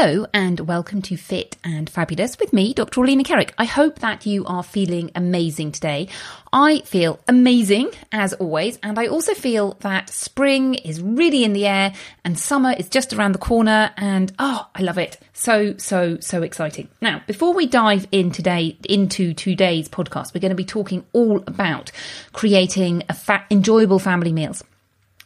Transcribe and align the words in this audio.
Hello 0.00 0.24
and 0.32 0.60
welcome 0.60 1.02
to 1.02 1.16
Fit 1.18 1.58
and 1.62 1.90
Fabulous 1.90 2.38
with 2.38 2.54
me, 2.54 2.72
Dr. 2.72 3.02
Orlena 3.02 3.20
Kerek. 3.20 3.50
I 3.58 3.66
hope 3.66 3.98
that 3.98 4.24
you 4.24 4.46
are 4.46 4.62
feeling 4.62 5.10
amazing 5.14 5.72
today. 5.72 6.08
I 6.50 6.80
feel 6.86 7.20
amazing 7.28 7.90
as 8.10 8.32
always, 8.32 8.78
and 8.82 8.98
I 8.98 9.08
also 9.08 9.34
feel 9.34 9.76
that 9.80 10.08
spring 10.08 10.72
is 10.72 11.02
really 11.02 11.44
in 11.44 11.52
the 11.52 11.66
air 11.66 11.92
and 12.24 12.38
summer 12.38 12.72
is 12.72 12.88
just 12.88 13.12
around 13.12 13.32
the 13.32 13.38
corner, 13.40 13.92
and 13.98 14.32
oh, 14.38 14.70
I 14.74 14.80
love 14.80 14.96
it. 14.96 15.18
So, 15.34 15.76
so, 15.76 16.18
so 16.18 16.42
exciting. 16.42 16.88
Now, 17.02 17.20
before 17.26 17.52
we 17.52 17.66
dive 17.66 18.08
in 18.10 18.30
today 18.30 18.78
into 18.88 19.34
today's 19.34 19.90
podcast, 19.90 20.32
we're 20.32 20.40
going 20.40 20.48
to 20.48 20.54
be 20.54 20.64
talking 20.64 21.04
all 21.12 21.44
about 21.46 21.92
creating 22.32 23.02
a 23.10 23.12
fa- 23.12 23.44
enjoyable 23.50 23.98
family 23.98 24.32
meals. 24.32 24.64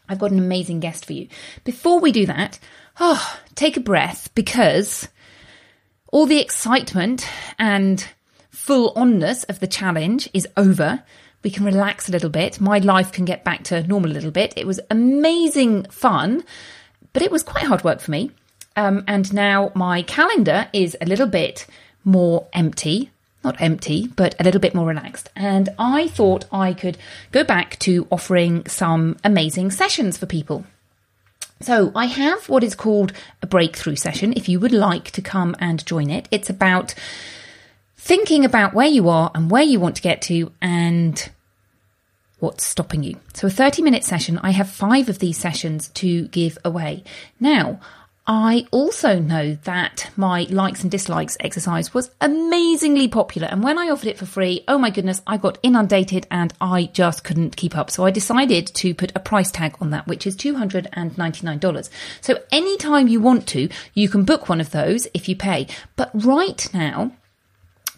I've 0.09 0.19
got 0.19 0.33
an 0.33 0.38
amazing 0.38 0.81
guest 0.81 1.06
for 1.06 1.12
you. 1.12 1.28
Before 1.62 2.00
we 2.00 2.11
do 2.12 2.27
that, 2.27 2.59
oh, 3.00 3.39
take 3.55 3.77
a 3.77 3.81
breath 3.81 4.31
because 4.34 5.09
all 6.12 6.27
the 6.27 6.41
excitement 6.41 7.28
and 7.59 8.06
full 8.50 8.95
onness 8.95 9.45
of 9.48 9.61
the 9.61 9.67
challenge 9.67 10.28
is 10.33 10.48
over. 10.56 11.03
We 11.42 11.50
can 11.50 11.65
relax 11.65 12.09
a 12.09 12.12
little 12.12 12.31
bit. 12.31 12.61
My 12.61 12.78
life 12.78 13.12
can 13.12 13.25
get 13.25 13.45
back 13.45 13.65
to 13.65 13.87
normal 13.87 14.11
a 14.11 14.15
little 14.15 14.31
bit. 14.31 14.55
It 14.56 14.67
was 14.67 14.81
amazing 14.91 15.84
fun, 15.91 16.45
but 17.12 17.22
it 17.22 17.31
was 17.31 17.42
quite 17.42 17.65
hard 17.65 17.84
work 17.84 18.00
for 18.00 18.11
me. 18.11 18.31
Um, 18.77 19.05
and 19.06 19.33
now 19.33 19.70
my 19.75 20.03
calendar 20.03 20.69
is 20.72 20.97
a 21.00 21.06
little 21.06 21.27
bit 21.27 21.67
more 22.05 22.47
empty. 22.53 23.11
Not 23.42 23.61
empty, 23.61 24.06
but 24.06 24.34
a 24.41 24.45
little 24.45 24.61
bit 24.61 24.75
more 24.75 24.87
relaxed. 24.87 25.28
And 25.37 25.69
I 25.78 26.09
thought 26.09 26.47
I 26.50 26.72
could 26.72 26.97
go 27.31 27.44
back 27.44 27.78
to 27.81 28.06
offering 28.10 28.66
some 28.66 29.19
amazing 29.22 29.71
sessions 29.71 30.16
for 30.16 30.25
people. 30.25 30.65
So, 31.64 31.92
I 31.94 32.04
have 32.04 32.47
what 32.50 32.62
is 32.62 32.75
called 32.75 33.14
a 33.41 33.47
breakthrough 33.47 33.97
session 33.97 34.34
if 34.36 34.50
you 34.50 34.60
would 34.60 34.70
like 34.70 35.10
to 35.12 35.22
come 35.22 35.56
and 35.58 35.84
join 35.86 36.10
it. 36.10 36.28
It's 36.30 36.50
about 36.50 36.94
thinking 37.97 38.44
about 38.44 38.75
where 38.75 38.86
you 38.86 39.08
are 39.08 39.30
and 39.34 39.50
where 39.50 39.62
you 39.62 39.80
want 39.80 39.97
to 39.97 40.03
get 40.03 40.20
to 40.22 40.53
and 40.60 41.30
what's 42.38 42.66
stopping 42.66 43.03
you. 43.03 43.19
So, 43.32 43.47
a 43.47 43.50
30 43.50 43.80
minute 43.80 44.04
session, 44.04 44.38
I 44.42 44.50
have 44.50 44.69
five 44.69 45.08
of 45.08 45.20
these 45.20 45.38
sessions 45.38 45.88
to 45.94 46.28
give 46.28 46.58
away. 46.66 47.03
Now, 47.41 47.80
I 48.26 48.66
also 48.70 49.18
know 49.18 49.58
that 49.64 50.10
my 50.16 50.46
likes 50.48 50.80
and 50.80 50.90
dislikes 50.90 51.36
exercise 51.40 51.92
was 51.92 52.10
amazingly 52.22 53.06
popular. 53.06 53.48
And 53.48 53.62
when 53.62 53.78
I 53.78 53.90
offered 53.90 54.08
it 54.08 54.16
for 54.16 54.24
free, 54.24 54.64
oh 54.66 54.78
my 54.78 54.88
goodness, 54.88 55.20
I 55.26 55.36
got 55.36 55.58
inundated 55.62 56.26
and 56.30 56.50
I 56.58 56.86
just 56.94 57.22
couldn't 57.22 57.56
keep 57.56 57.76
up. 57.76 57.90
So 57.90 58.06
I 58.06 58.10
decided 58.10 58.66
to 58.68 58.94
put 58.94 59.12
a 59.14 59.20
price 59.20 59.50
tag 59.50 59.76
on 59.78 59.90
that, 59.90 60.06
which 60.06 60.26
is 60.26 60.36
$299. 60.36 61.90
So 62.22 62.38
anytime 62.50 63.08
you 63.08 63.20
want 63.20 63.46
to, 63.48 63.68
you 63.92 64.08
can 64.08 64.24
book 64.24 64.48
one 64.48 64.60
of 64.60 64.70
those 64.70 65.06
if 65.12 65.28
you 65.28 65.36
pay. 65.36 65.66
But 65.96 66.10
right 66.14 66.66
now, 66.72 67.12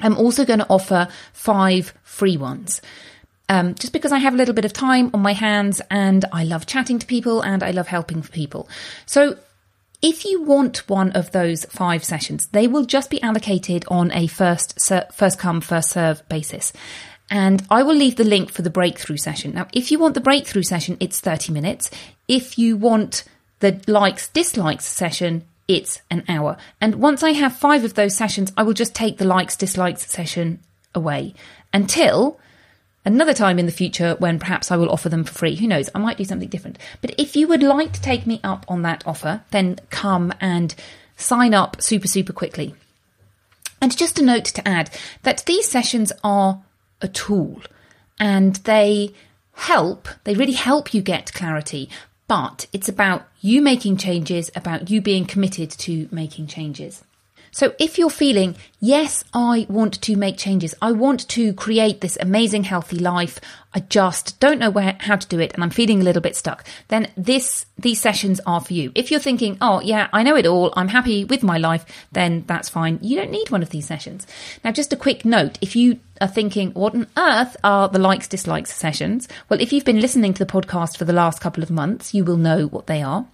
I'm 0.00 0.18
also 0.18 0.44
going 0.44 0.58
to 0.58 0.66
offer 0.68 1.06
five 1.32 1.94
free 2.02 2.36
ones. 2.36 2.80
Um, 3.48 3.76
just 3.76 3.92
because 3.92 4.10
I 4.10 4.18
have 4.18 4.34
a 4.34 4.36
little 4.36 4.54
bit 4.54 4.64
of 4.64 4.72
time 4.72 5.12
on 5.14 5.20
my 5.20 5.32
hands 5.32 5.80
and 5.88 6.24
I 6.32 6.42
love 6.42 6.66
chatting 6.66 6.98
to 6.98 7.06
people 7.06 7.42
and 7.42 7.62
I 7.62 7.70
love 7.70 7.86
helping 7.86 8.22
people. 8.22 8.68
So 9.06 9.38
if 10.02 10.24
you 10.24 10.42
want 10.42 10.88
one 10.88 11.12
of 11.12 11.32
those 11.32 11.64
five 11.66 12.04
sessions, 12.04 12.46
they 12.48 12.66
will 12.66 12.84
just 12.84 13.10
be 13.10 13.22
allocated 13.22 13.84
on 13.88 14.12
a 14.12 14.26
first 14.26 14.80
first 15.12 15.38
come 15.38 15.60
first 15.60 15.90
serve 15.90 16.26
basis. 16.28 16.72
And 17.28 17.66
I 17.70 17.82
will 17.82 17.94
leave 17.94 18.16
the 18.16 18.24
link 18.24 18.52
for 18.52 18.62
the 18.62 18.70
breakthrough 18.70 19.16
session. 19.16 19.52
Now, 19.52 19.66
if 19.72 19.90
you 19.90 19.98
want 19.98 20.14
the 20.14 20.20
breakthrough 20.20 20.62
session, 20.62 20.96
it's 21.00 21.20
30 21.20 21.52
minutes. 21.52 21.90
If 22.28 22.56
you 22.56 22.76
want 22.76 23.24
the 23.58 23.80
likes 23.88 24.28
dislikes 24.28 24.84
session, 24.84 25.44
it's 25.66 26.00
an 26.10 26.24
hour. 26.28 26.56
And 26.80 26.96
once 26.96 27.22
I 27.22 27.30
have 27.30 27.56
five 27.56 27.84
of 27.84 27.94
those 27.94 28.16
sessions, 28.16 28.52
I 28.56 28.62
will 28.62 28.74
just 28.74 28.94
take 28.94 29.18
the 29.18 29.24
likes 29.24 29.56
dislikes 29.56 30.08
session 30.08 30.60
away 30.94 31.34
until 31.72 32.38
another 33.06 33.32
time 33.32 33.58
in 33.58 33.64
the 33.64 33.72
future 33.72 34.16
when 34.18 34.38
perhaps 34.38 34.70
I 34.70 34.76
will 34.76 34.90
offer 34.90 35.08
them 35.08 35.24
for 35.24 35.32
free. 35.32 35.54
Who 35.56 35.66
knows? 35.66 35.88
I 35.94 35.98
might 35.98 36.18
do 36.18 36.24
something 36.24 36.48
different. 36.48 36.78
But 37.00 37.14
if 37.16 37.36
you 37.36 37.48
would 37.48 37.62
like 37.62 37.92
to 37.92 38.02
take 38.02 38.26
me 38.26 38.40
up 38.44 38.66
on 38.68 38.82
that 38.82 39.06
offer, 39.06 39.42
then 39.52 39.78
come 39.88 40.34
and 40.40 40.74
sign 41.16 41.54
up 41.54 41.80
super, 41.80 42.08
super 42.08 42.32
quickly. 42.32 42.74
And 43.80 43.96
just 43.96 44.18
a 44.18 44.24
note 44.24 44.44
to 44.46 44.68
add 44.68 44.90
that 45.22 45.44
these 45.46 45.68
sessions 45.68 46.12
are 46.24 46.62
a 47.00 47.08
tool 47.08 47.62
and 48.18 48.56
they 48.56 49.14
help, 49.52 50.08
they 50.24 50.34
really 50.34 50.52
help 50.52 50.92
you 50.92 51.00
get 51.00 51.32
clarity. 51.32 51.88
But 52.28 52.66
it's 52.72 52.88
about 52.88 53.28
you 53.40 53.62
making 53.62 53.98
changes, 53.98 54.50
about 54.56 54.90
you 54.90 55.00
being 55.00 55.26
committed 55.26 55.70
to 55.70 56.08
making 56.10 56.48
changes. 56.48 57.04
So 57.50 57.74
if 57.78 57.98
you're 57.98 58.10
feeling, 58.10 58.56
yes, 58.80 59.24
I 59.32 59.66
want 59.68 60.00
to 60.02 60.16
make 60.16 60.36
changes. 60.36 60.74
I 60.80 60.92
want 60.92 61.28
to 61.28 61.52
create 61.54 62.00
this 62.00 62.18
amazing 62.20 62.64
healthy 62.64 62.98
life. 62.98 63.40
I 63.74 63.80
just 63.80 64.40
don't 64.40 64.58
know 64.58 64.70
where, 64.70 64.96
how 65.00 65.16
to 65.16 65.28
do 65.28 65.38
it 65.38 65.52
and 65.54 65.62
I'm 65.62 65.70
feeling 65.70 66.00
a 66.00 66.04
little 66.04 66.22
bit 66.22 66.36
stuck. 66.36 66.64
Then 66.88 67.10
this, 67.16 67.66
these 67.78 68.00
sessions 68.00 68.40
are 68.46 68.60
for 68.60 68.72
you. 68.72 68.92
If 68.94 69.10
you're 69.10 69.20
thinking, 69.20 69.58
oh 69.60 69.80
yeah, 69.80 70.08
I 70.12 70.22
know 70.22 70.36
it 70.36 70.46
all. 70.46 70.72
I'm 70.76 70.88
happy 70.88 71.24
with 71.24 71.42
my 71.42 71.58
life. 71.58 71.84
Then 72.12 72.44
that's 72.46 72.68
fine. 72.68 72.98
You 73.02 73.16
don't 73.16 73.30
need 73.30 73.50
one 73.50 73.62
of 73.62 73.70
these 73.70 73.86
sessions. 73.86 74.26
Now, 74.64 74.72
just 74.72 74.92
a 74.92 74.96
quick 74.96 75.24
note. 75.24 75.58
If 75.60 75.76
you 75.76 76.00
are 76.20 76.28
thinking, 76.28 76.72
what 76.72 76.94
on 76.94 77.06
earth 77.16 77.56
are 77.62 77.88
the 77.88 77.98
likes, 77.98 78.28
dislikes 78.28 78.74
sessions? 78.74 79.28
Well, 79.48 79.60
if 79.60 79.72
you've 79.72 79.84
been 79.84 80.00
listening 80.00 80.34
to 80.34 80.44
the 80.44 80.50
podcast 80.50 80.96
for 80.96 81.04
the 81.04 81.12
last 81.12 81.40
couple 81.40 81.62
of 81.62 81.70
months, 81.70 82.14
you 82.14 82.24
will 82.24 82.38
know 82.38 82.66
what 82.66 82.86
they 82.86 83.02
are 83.02 83.26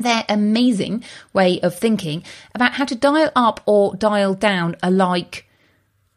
their 0.00 0.24
amazing 0.28 1.04
way 1.32 1.60
of 1.60 1.74
thinking 1.74 2.24
about 2.54 2.72
how 2.72 2.84
to 2.84 2.94
dial 2.94 3.30
up 3.36 3.60
or 3.66 3.94
dial 3.94 4.34
down 4.34 4.76
a 4.82 4.90
like 4.90 5.46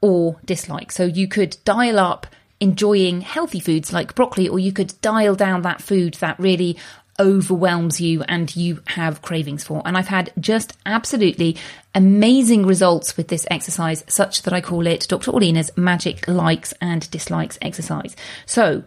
or 0.02 0.40
dislike. 0.44 0.92
So 0.92 1.06
you 1.06 1.28
could 1.28 1.58
dial 1.64 2.00
up 2.00 2.28
enjoying 2.60 3.22
healthy 3.22 3.60
foods 3.60 3.92
like 3.92 4.16
broccoli, 4.16 4.48
or 4.48 4.58
you 4.60 4.72
could 4.72 4.94
dial 5.02 5.36
down 5.36 5.62
that 5.64 5.82
food 5.82 6.14
that 6.16 6.40
really 6.40 6.78
overwhelms 7.20 8.02
you 8.02 8.24
and 8.24 8.56
you 8.56 8.82
have 8.88 9.22
cravings 9.22 9.64
for. 9.64 9.82
And 9.86 9.98
I've 9.98 10.08
had 10.08 10.32
just 10.40 10.78
absolutely 10.86 11.58
amazing 11.94 12.66
results 12.66 13.18
with 13.18 13.28
this 13.28 13.46
exercise, 13.52 14.04
such 14.08 14.44
that 14.44 14.54
I 14.54 14.62
call 14.62 14.88
it 14.88 15.08
Dr. 15.08 15.32
Orlena's 15.32 15.72
magic 15.78 16.28
likes 16.28 16.74
and 16.82 17.10
dislikes 17.12 17.60
exercise. 17.62 18.16
So 18.46 18.84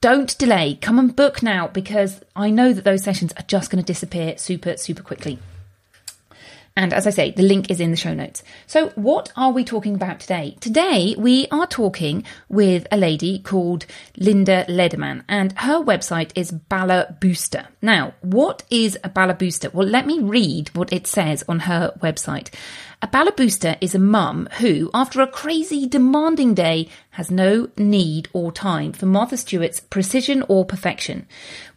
don't 0.00 0.36
delay. 0.38 0.78
Come 0.80 0.98
and 0.98 1.14
book 1.14 1.42
now 1.42 1.68
because 1.68 2.22
I 2.34 2.50
know 2.50 2.72
that 2.72 2.84
those 2.84 3.04
sessions 3.04 3.32
are 3.36 3.44
just 3.44 3.70
going 3.70 3.82
to 3.82 3.86
disappear 3.86 4.38
super, 4.38 4.76
super 4.76 5.02
quickly. 5.02 5.38
And 6.76 6.92
as 6.92 7.06
I 7.06 7.10
say, 7.10 7.32
the 7.32 7.42
link 7.42 7.70
is 7.70 7.80
in 7.80 7.90
the 7.90 7.96
show 7.96 8.14
notes. 8.14 8.42
So, 8.66 8.90
what 8.90 9.32
are 9.36 9.50
we 9.50 9.64
talking 9.64 9.94
about 9.94 10.20
today? 10.20 10.56
Today, 10.60 11.14
we 11.18 11.46
are 11.50 11.66
talking 11.66 12.24
with 12.48 12.86
a 12.92 12.96
lady 12.96 13.40
called 13.40 13.86
Linda 14.16 14.64
Lederman, 14.66 15.24
and 15.28 15.52
her 15.58 15.82
website 15.82 16.30
is 16.36 16.52
Balaboosta. 16.52 17.66
Now, 17.82 18.14
what 18.20 18.62
is 18.70 18.96
a 19.02 19.10
Balaboosta? 19.10 19.74
Well, 19.74 19.86
let 19.86 20.06
me 20.06 20.20
read 20.20 20.70
what 20.74 20.92
it 20.92 21.08
says 21.08 21.44
on 21.48 21.60
her 21.60 21.92
website. 22.00 22.50
A 23.02 23.08
Balaboosta 23.08 23.78
is 23.80 23.94
a 23.94 23.98
mum 23.98 24.46
who, 24.58 24.90
after 24.92 25.22
a 25.22 25.26
crazy, 25.26 25.86
demanding 25.86 26.52
day, 26.52 26.90
has 27.12 27.30
no 27.30 27.70
need 27.78 28.28
or 28.34 28.52
time 28.52 28.92
for 28.92 29.06
Martha 29.06 29.38
Stewart's 29.38 29.80
precision 29.80 30.44
or 30.48 30.66
perfection. 30.66 31.26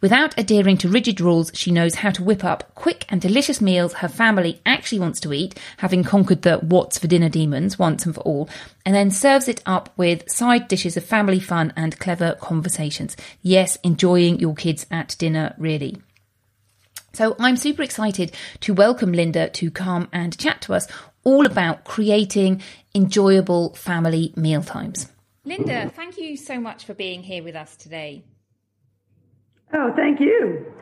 Without 0.02 0.38
adhering 0.38 0.76
to 0.76 0.88
rigid 0.88 1.22
rules, 1.22 1.50
she 1.54 1.70
knows 1.70 1.94
how 1.94 2.10
to 2.10 2.22
whip 2.22 2.44
up 2.44 2.74
quick 2.74 3.06
and 3.08 3.22
delicious 3.22 3.62
meals 3.62 3.94
her 3.94 4.08
family 4.08 4.60
actually 4.66 4.98
wants 4.98 5.18
to 5.20 5.32
eat, 5.32 5.58
having 5.78 6.04
conquered 6.04 6.42
the 6.42 6.58
what's 6.58 6.98
for 6.98 7.06
dinner 7.06 7.30
demons 7.30 7.78
once 7.78 8.04
and 8.04 8.14
for 8.14 8.20
all, 8.20 8.46
and 8.84 8.94
then 8.94 9.10
serves 9.10 9.48
it 9.48 9.62
up 9.64 9.94
with 9.96 10.30
side 10.30 10.68
dishes 10.68 10.94
of 10.94 11.06
family 11.06 11.40
fun 11.40 11.72
and 11.74 11.98
clever 11.98 12.36
conversations. 12.38 13.16
Yes, 13.40 13.78
enjoying 13.82 14.40
your 14.40 14.54
kids 14.54 14.84
at 14.90 15.16
dinner, 15.18 15.54
really. 15.56 15.96
So 17.14 17.36
I'm 17.38 17.56
super 17.56 17.82
excited 17.82 18.32
to 18.60 18.74
welcome 18.74 19.12
Linda 19.12 19.48
to 19.48 19.70
come 19.70 20.08
and 20.12 20.36
chat 20.36 20.60
to 20.62 20.74
us 20.74 20.88
all 21.24 21.46
about 21.46 21.84
creating 21.84 22.62
enjoyable 22.94 23.74
family 23.74 24.32
mealtimes. 24.36 25.10
Linda, 25.44 25.90
thank 25.94 26.16
you 26.16 26.36
so 26.36 26.58
much 26.58 26.84
for 26.84 26.94
being 26.94 27.22
here 27.22 27.42
with 27.42 27.56
us 27.56 27.76
today. 27.76 28.24
Oh, 29.72 29.92
thank 29.94 30.20
you. 30.20 30.72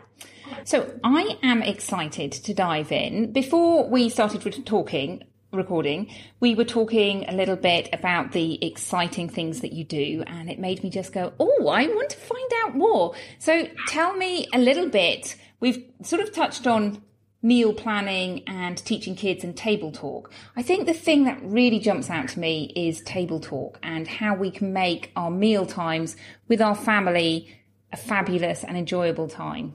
So, 0.65 0.93
I 1.03 1.39
am 1.43 1.63
excited 1.63 2.31
to 2.33 2.55
dive 2.55 2.93
in. 2.93 3.33
Before 3.33 3.89
we 3.89 4.09
started 4.09 4.67
talking, 4.67 5.25
recording, 5.53 6.13
we 6.41 6.55
were 6.55 6.65
talking 6.65 7.29
a 7.29 7.33
little 7.33 7.57
bit 7.57 7.89
about 7.93 8.33
the 8.33 8.65
exciting 8.65 9.29
things 9.29 9.61
that 9.61 9.73
you 9.73 9.85
do, 9.85 10.23
and 10.27 10.51
it 10.51 10.59
made 10.59 10.83
me 10.83 10.91
just 10.91 11.13
go, 11.13 11.33
Oh, 11.41 11.69
I 11.69 11.87
want 11.87 12.11
to 12.11 12.19
find 12.19 12.51
out 12.65 12.77
more. 12.77 13.15
So, 13.39 13.67
tell 13.89 14.15
me 14.15 14.47
a 14.53 14.59
little 14.59 14.89
bit. 14.89 15.37
We've 15.61 15.85
sort 16.03 16.23
of 16.23 16.33
touched 16.33 16.67
on 16.67 17.03
meal 17.43 17.73
planning 17.73 18.45
and 18.47 18.79
teaching 18.79 19.17
kids 19.17 19.43
and 19.43 19.57
table 19.57 19.91
talk. 19.91 20.33
I 20.57 20.63
think 20.63 20.87
the 20.87 20.95
thing 20.95 21.25
that 21.25 21.43
really 21.43 21.81
jumps 21.81 22.09
out 22.09 22.29
to 22.29 22.41
me 22.41 22.73
is 22.77 23.03
table 23.03 23.41
talk 23.41 23.79
and 23.83 24.07
how 24.07 24.35
we 24.35 24.51
can 24.51 24.73
make 24.73 25.11
our 25.17 25.31
meal 25.31 25.67
times 25.67 26.17
with 26.49 26.63
our 26.63 26.77
family 26.77 27.55
a 27.93 27.97
fabulous 27.97 28.63
and 28.63 28.77
enjoyable 28.77 29.29
time. 29.29 29.75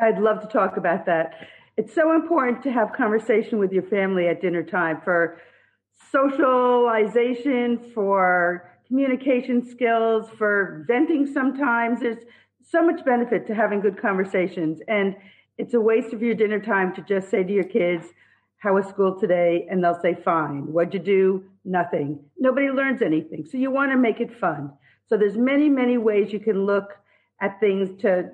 I'd 0.00 0.18
love 0.18 0.40
to 0.40 0.46
talk 0.46 0.76
about 0.76 1.06
that. 1.06 1.48
It's 1.76 1.92
so 1.92 2.14
important 2.14 2.62
to 2.62 2.72
have 2.72 2.92
conversation 2.92 3.58
with 3.58 3.72
your 3.72 3.82
family 3.82 4.28
at 4.28 4.40
dinner 4.40 4.62
time 4.62 5.00
for 5.04 5.40
socialization, 6.12 7.90
for 7.94 8.70
communication 8.86 9.68
skills, 9.68 10.30
for 10.38 10.84
venting 10.86 11.26
sometimes. 11.26 12.00
There's 12.00 12.24
so 12.62 12.84
much 12.84 13.04
benefit 13.04 13.46
to 13.48 13.54
having 13.54 13.80
good 13.80 14.00
conversations. 14.00 14.80
And 14.86 15.16
it's 15.58 15.74
a 15.74 15.80
waste 15.80 16.12
of 16.12 16.22
your 16.22 16.34
dinner 16.34 16.58
time 16.58 16.94
to 16.94 17.02
just 17.02 17.30
say 17.30 17.44
to 17.44 17.52
your 17.52 17.64
kids, 17.64 18.06
How 18.58 18.74
was 18.74 18.86
school 18.86 19.18
today? 19.18 19.66
And 19.70 19.82
they'll 19.82 20.00
say, 20.00 20.14
Fine. 20.14 20.72
What'd 20.72 20.94
you 20.94 21.00
do? 21.00 21.44
Nothing. 21.64 22.20
Nobody 22.38 22.68
learns 22.68 23.02
anything. 23.02 23.46
So 23.50 23.58
you 23.58 23.70
want 23.70 23.92
to 23.92 23.96
make 23.96 24.20
it 24.20 24.38
fun. 24.38 24.72
So 25.08 25.16
there's 25.16 25.36
many, 25.36 25.68
many 25.68 25.98
ways 25.98 26.32
you 26.32 26.40
can 26.40 26.64
look 26.66 26.96
at 27.40 27.60
things 27.60 28.00
to 28.02 28.30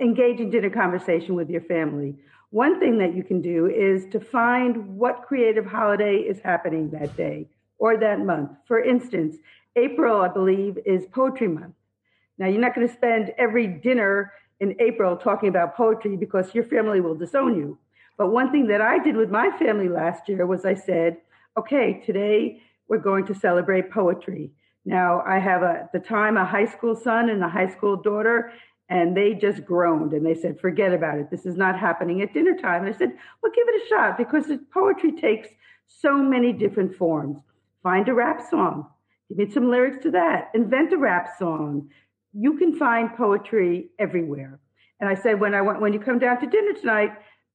engage 0.00 0.40
in 0.40 0.50
dinner 0.50 0.70
conversation 0.70 1.34
with 1.34 1.50
your 1.50 1.60
family. 1.62 2.16
One 2.50 2.78
thing 2.78 2.98
that 2.98 3.14
you 3.14 3.24
can 3.24 3.40
do 3.40 3.66
is 3.66 4.06
to 4.12 4.20
find 4.20 4.96
what 4.96 5.24
creative 5.26 5.66
holiday 5.66 6.16
is 6.16 6.40
happening 6.40 6.90
that 6.90 7.16
day 7.16 7.48
or 7.78 7.96
that 7.96 8.20
month. 8.20 8.50
For 8.66 8.82
instance, 8.82 9.36
April, 9.76 10.20
I 10.22 10.28
believe, 10.28 10.78
is 10.86 11.04
Poetry 11.06 11.48
Month. 11.48 11.74
Now, 12.38 12.46
you're 12.46 12.60
not 12.60 12.74
going 12.74 12.86
to 12.86 12.92
spend 12.92 13.32
every 13.38 13.66
dinner 13.66 14.32
in 14.64 14.80
April 14.80 15.16
talking 15.16 15.48
about 15.48 15.76
poetry 15.76 16.16
because 16.16 16.54
your 16.54 16.64
family 16.64 17.00
will 17.00 17.14
disown 17.14 17.54
you. 17.56 17.78
But 18.16 18.32
one 18.32 18.50
thing 18.50 18.66
that 18.68 18.80
I 18.80 18.98
did 18.98 19.16
with 19.16 19.30
my 19.30 19.50
family 19.58 19.88
last 19.88 20.28
year 20.28 20.46
was 20.46 20.64
I 20.64 20.74
said, 20.74 21.18
okay, 21.58 22.02
today 22.06 22.62
we're 22.88 22.98
going 22.98 23.26
to 23.26 23.34
celebrate 23.34 23.90
poetry. 23.90 24.52
Now, 24.84 25.22
I 25.26 25.38
have 25.38 25.62
a, 25.62 25.80
at 25.84 25.92
the 25.92 25.98
time 25.98 26.36
a 26.36 26.44
high 26.44 26.66
school 26.66 26.96
son 26.96 27.28
and 27.28 27.42
a 27.42 27.48
high 27.48 27.68
school 27.68 27.96
daughter, 27.96 28.52
and 28.88 29.16
they 29.16 29.34
just 29.34 29.64
groaned 29.64 30.12
and 30.12 30.24
they 30.24 30.34
said, 30.34 30.60
forget 30.60 30.92
about 30.92 31.18
it. 31.18 31.30
This 31.30 31.46
is 31.46 31.56
not 31.56 31.78
happening 31.78 32.22
at 32.22 32.34
dinner 32.34 32.56
time. 32.56 32.84
And 32.84 32.94
I 32.94 32.98
said, 32.98 33.12
well, 33.42 33.52
give 33.54 33.68
it 33.68 33.82
a 33.82 33.88
shot 33.88 34.18
because 34.18 34.46
poetry 34.72 35.12
takes 35.12 35.48
so 35.88 36.16
many 36.16 36.52
different 36.52 36.94
forms. 36.96 37.38
Find 37.82 38.08
a 38.08 38.14
rap 38.14 38.40
song, 38.50 38.88
give 39.28 39.38
me 39.38 39.50
some 39.50 39.70
lyrics 39.70 40.02
to 40.04 40.10
that, 40.12 40.50
invent 40.54 40.92
a 40.92 40.98
rap 40.98 41.28
song, 41.38 41.90
you 42.34 42.58
can 42.58 42.76
find 42.76 43.14
poetry 43.14 43.90
everywhere. 43.98 44.60
And 45.00 45.08
I 45.08 45.14
said, 45.14 45.40
when 45.40 45.54
I 45.54 45.62
want, 45.62 45.80
when 45.80 45.92
you 45.92 46.00
come 46.00 46.18
down 46.18 46.40
to 46.40 46.46
dinner 46.46 46.72
tonight, 46.72 47.10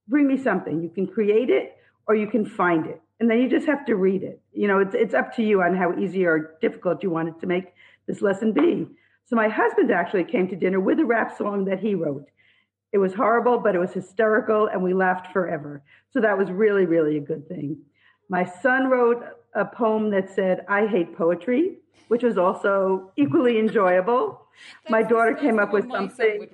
bring 0.08 0.28
me 0.28 0.38
something. 0.38 0.82
You 0.82 0.90
can 0.90 1.08
create 1.08 1.50
it 1.50 1.76
or 2.08 2.16
you 2.16 2.28
can 2.28 2.46
find 2.46 2.86
it. 2.86 3.02
And 3.20 3.30
then 3.30 3.42
you 3.42 3.50
just 3.50 3.68
have 3.68 3.86
to 3.86 3.96
read 3.96 4.24
it. 4.24 4.42
You 4.54 4.68
know, 4.68 4.80
it's, 4.80 4.96
it's 4.96 5.14
up 5.14 5.36
to 5.36 5.44
you 5.44 5.62
on 5.62 5.76
how 5.76 5.98
easy 5.98 6.26
or 6.26 6.58
difficult 6.62 7.04
you 7.04 7.10
wanted 7.10 7.40
to 7.42 7.48
make 7.48 7.74
this 8.08 8.22
lesson 8.22 8.54
be. 8.54 8.88
So 9.26 9.36
my 9.36 9.50
husband 9.50 9.92
actually 9.92 10.24
came 10.24 10.48
to 10.48 10.56
dinner 10.56 10.80
with 10.80 11.00
a 11.00 11.06
rap 11.06 11.38
song 11.38 11.66
that 11.66 11.80
he 11.80 11.96
wrote. 11.96 12.28
It 12.92 12.98
was 12.98 13.14
horrible, 13.14 13.60
but 13.60 13.76
it 13.76 13.80
was 13.80 13.94
hysterical 13.94 14.68
and 14.68 14.82
we 14.82 14.94
laughed 14.94 15.32
forever. 15.32 15.84
So 16.12 16.22
that 16.22 16.38
was 16.38 16.50
really, 16.50 16.86
really 16.86 17.18
a 17.18 17.22
good 17.22 17.48
thing. 17.48 17.78
My 18.30 18.46
son 18.46 18.88
wrote 18.88 19.24
a 19.56 19.66
poem 19.66 20.10
that 20.12 20.30
said, 20.30 20.66
I 20.68 20.88
hate 20.88 21.18
poetry, 21.18 21.78
which 22.08 22.24
was 22.24 22.38
also 22.38 23.12
equally 23.18 23.60
enjoyable. 23.60 24.48
My 24.90 25.02
daughter 25.04 25.34
came 25.34 25.60
up 25.60 25.74
with 25.74 25.90
something. 25.92 26.48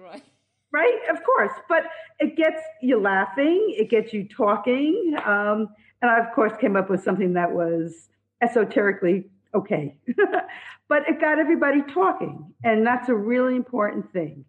Right, 0.71 0.99
of 1.09 1.23
course, 1.23 1.53
but 1.69 1.83
it 2.19 2.35
gets 2.35 2.61
you 2.81 2.99
laughing, 2.99 3.73
it 3.77 3.89
gets 3.89 4.11
you 4.11 4.27
talking, 4.27 5.15
um, 5.25 5.69
and 6.01 6.11
I 6.11 6.19
of 6.19 6.33
course 6.35 6.51
came 6.59 6.75
up 6.75 6.89
with 6.89 7.01
something 7.01 7.31
that 7.33 7.49
was 7.49 8.09
esoterically 8.41 9.23
okay, 9.53 9.95
but 10.89 11.07
it 11.07 11.21
got 11.21 11.39
everybody 11.39 11.81
talking, 11.93 12.53
and 12.65 12.85
that's 12.85 13.07
a 13.07 13.15
really 13.15 13.55
important 13.55 14.11
thing. 14.11 14.43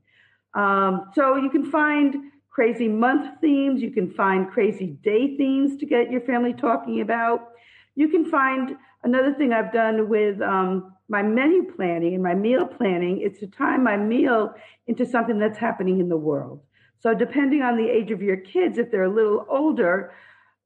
Um, 0.55 1.13
so 1.15 1.37
you 1.37 1.49
can 1.49 1.71
find 1.71 2.33
crazy 2.51 2.89
month 2.89 3.39
themes, 3.41 3.81
you 3.83 3.91
can 3.91 4.11
find 4.11 4.51
crazy 4.51 4.99
day 5.05 5.37
themes 5.37 5.77
to 5.77 5.87
get 5.87 6.11
your 6.11 6.23
family 6.23 6.55
talking 6.55 7.03
about. 7.03 7.51
You 7.97 8.09
can 8.09 8.31
find 8.31 8.77
another 9.03 9.35
thing 9.35 9.53
I've 9.53 9.73
done 9.73 10.09
with 10.09 10.41
um, 10.43 10.95
my 11.09 11.23
menu 11.23 11.73
planning 11.75 12.15
and 12.15 12.23
my 12.23 12.35
meal 12.35 12.67
planning 12.67 13.21
is 13.21 13.39
to 13.39 13.47
tie 13.47 13.79
my 13.79 13.97
meal 13.97 14.55
into 14.87 15.07
something 15.07 15.39
that's 15.39 15.59
happening 15.59 15.99
in 15.99 16.09
the 16.09 16.17
world. 16.17 16.61
So, 17.01 17.15
depending 17.15 17.63
on 17.63 17.77
the 17.77 17.89
age 17.89 18.11
of 18.11 18.23
your 18.23 18.37
kids, 18.37 18.79
if 18.79 18.91
they're 18.91 19.05
a 19.05 19.15
little 19.15 19.47
older, 19.49 20.13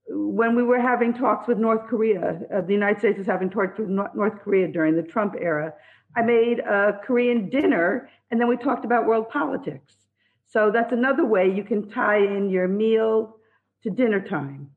when 0.08 0.56
we 0.56 0.62
were 0.62 0.80
having 0.80 1.12
talks 1.12 1.46
with 1.46 1.58
North 1.58 1.86
Korea, 1.88 2.40
uh, 2.52 2.60
the 2.62 2.72
United 2.72 2.98
States 2.98 3.18
was 3.18 3.26
having 3.26 3.50
talks 3.50 3.78
with 3.78 3.88
North 3.88 4.40
Korea 4.42 4.68
during 4.68 4.96
the 4.96 5.02
Trump 5.02 5.34
era, 5.40 5.72
I 6.16 6.22
made 6.22 6.60
a 6.60 6.98
Korean 7.04 7.48
dinner 7.48 8.08
and 8.30 8.40
then 8.40 8.48
we 8.48 8.56
talked 8.56 8.84
about 8.84 9.06
world 9.06 9.28
politics. 9.28 9.94
So, 10.46 10.70
that's 10.72 10.92
another 10.92 11.24
way 11.24 11.52
you 11.52 11.62
can 11.62 11.88
tie 11.90 12.18
in 12.18 12.50
your 12.50 12.66
meal 12.66 13.36
to 13.82 13.90
dinner 13.90 14.20
time. 14.20 14.70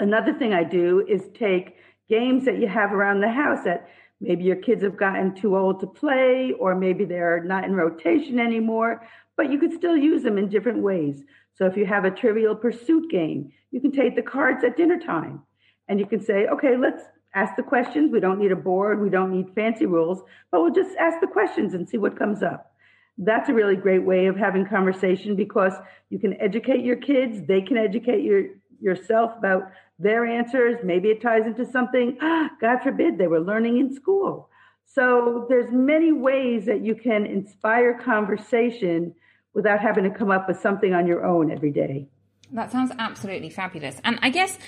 Another 0.00 0.32
thing 0.32 0.52
I 0.52 0.64
do 0.64 1.06
is 1.06 1.28
take 1.34 1.76
games 2.08 2.44
that 2.46 2.58
you 2.58 2.66
have 2.66 2.92
around 2.92 3.20
the 3.20 3.30
house 3.30 3.64
that 3.64 3.88
Maybe 4.20 4.44
your 4.44 4.56
kids 4.56 4.82
have 4.82 4.98
gotten 4.98 5.34
too 5.34 5.56
old 5.56 5.80
to 5.80 5.86
play, 5.86 6.52
or 6.58 6.74
maybe 6.74 7.04
they're 7.04 7.42
not 7.42 7.64
in 7.64 7.74
rotation 7.74 8.38
anymore, 8.38 9.06
but 9.36 9.50
you 9.50 9.58
could 9.58 9.72
still 9.72 9.96
use 9.96 10.22
them 10.22 10.36
in 10.36 10.48
different 10.48 10.82
ways. 10.82 11.24
So 11.54 11.64
if 11.66 11.76
you 11.76 11.86
have 11.86 12.04
a 12.04 12.10
trivial 12.10 12.54
pursuit 12.54 13.10
game, 13.10 13.50
you 13.70 13.80
can 13.80 13.92
take 13.92 14.16
the 14.16 14.22
cards 14.22 14.62
at 14.62 14.76
dinner 14.76 14.98
time 14.98 15.42
and 15.88 15.98
you 15.98 16.06
can 16.06 16.20
say, 16.20 16.46
okay, 16.48 16.76
let's 16.76 17.02
ask 17.34 17.56
the 17.56 17.62
questions. 17.62 18.12
We 18.12 18.20
don't 18.20 18.38
need 18.38 18.52
a 18.52 18.56
board, 18.56 19.00
we 19.00 19.08
don't 19.08 19.32
need 19.32 19.54
fancy 19.54 19.86
rules, 19.86 20.22
but 20.50 20.60
we'll 20.60 20.72
just 20.72 20.96
ask 20.98 21.20
the 21.20 21.26
questions 21.26 21.72
and 21.72 21.88
see 21.88 21.98
what 21.98 22.18
comes 22.18 22.42
up. 22.42 22.74
That's 23.16 23.48
a 23.48 23.54
really 23.54 23.76
great 23.76 24.04
way 24.04 24.26
of 24.26 24.36
having 24.36 24.66
conversation 24.66 25.34
because 25.34 25.72
you 26.10 26.18
can 26.18 26.38
educate 26.40 26.84
your 26.84 26.96
kids, 26.96 27.46
they 27.46 27.62
can 27.62 27.76
educate 27.78 28.22
your 28.22 28.44
yourself 28.80 29.32
about 29.38 29.70
their 29.98 30.26
answers. 30.26 30.76
Maybe 30.82 31.08
it 31.08 31.20
ties 31.20 31.46
into 31.46 31.70
something, 31.70 32.16
God 32.60 32.78
forbid, 32.82 33.18
they 33.18 33.26
were 33.26 33.40
learning 33.40 33.78
in 33.78 33.94
school. 33.94 34.48
So 34.86 35.46
there's 35.48 35.70
many 35.70 36.10
ways 36.10 36.66
that 36.66 36.84
you 36.84 36.94
can 36.94 37.24
inspire 37.24 37.98
conversation 37.98 39.14
without 39.54 39.80
having 39.80 40.04
to 40.04 40.10
come 40.10 40.30
up 40.30 40.48
with 40.48 40.60
something 40.60 40.94
on 40.94 41.06
your 41.06 41.24
own 41.24 41.50
every 41.50 41.70
day. 41.70 42.08
That 42.52 42.72
sounds 42.72 42.90
absolutely 42.98 43.50
fabulous. 43.50 44.00
And 44.02 44.18
I 44.22 44.30
guess 44.30 44.58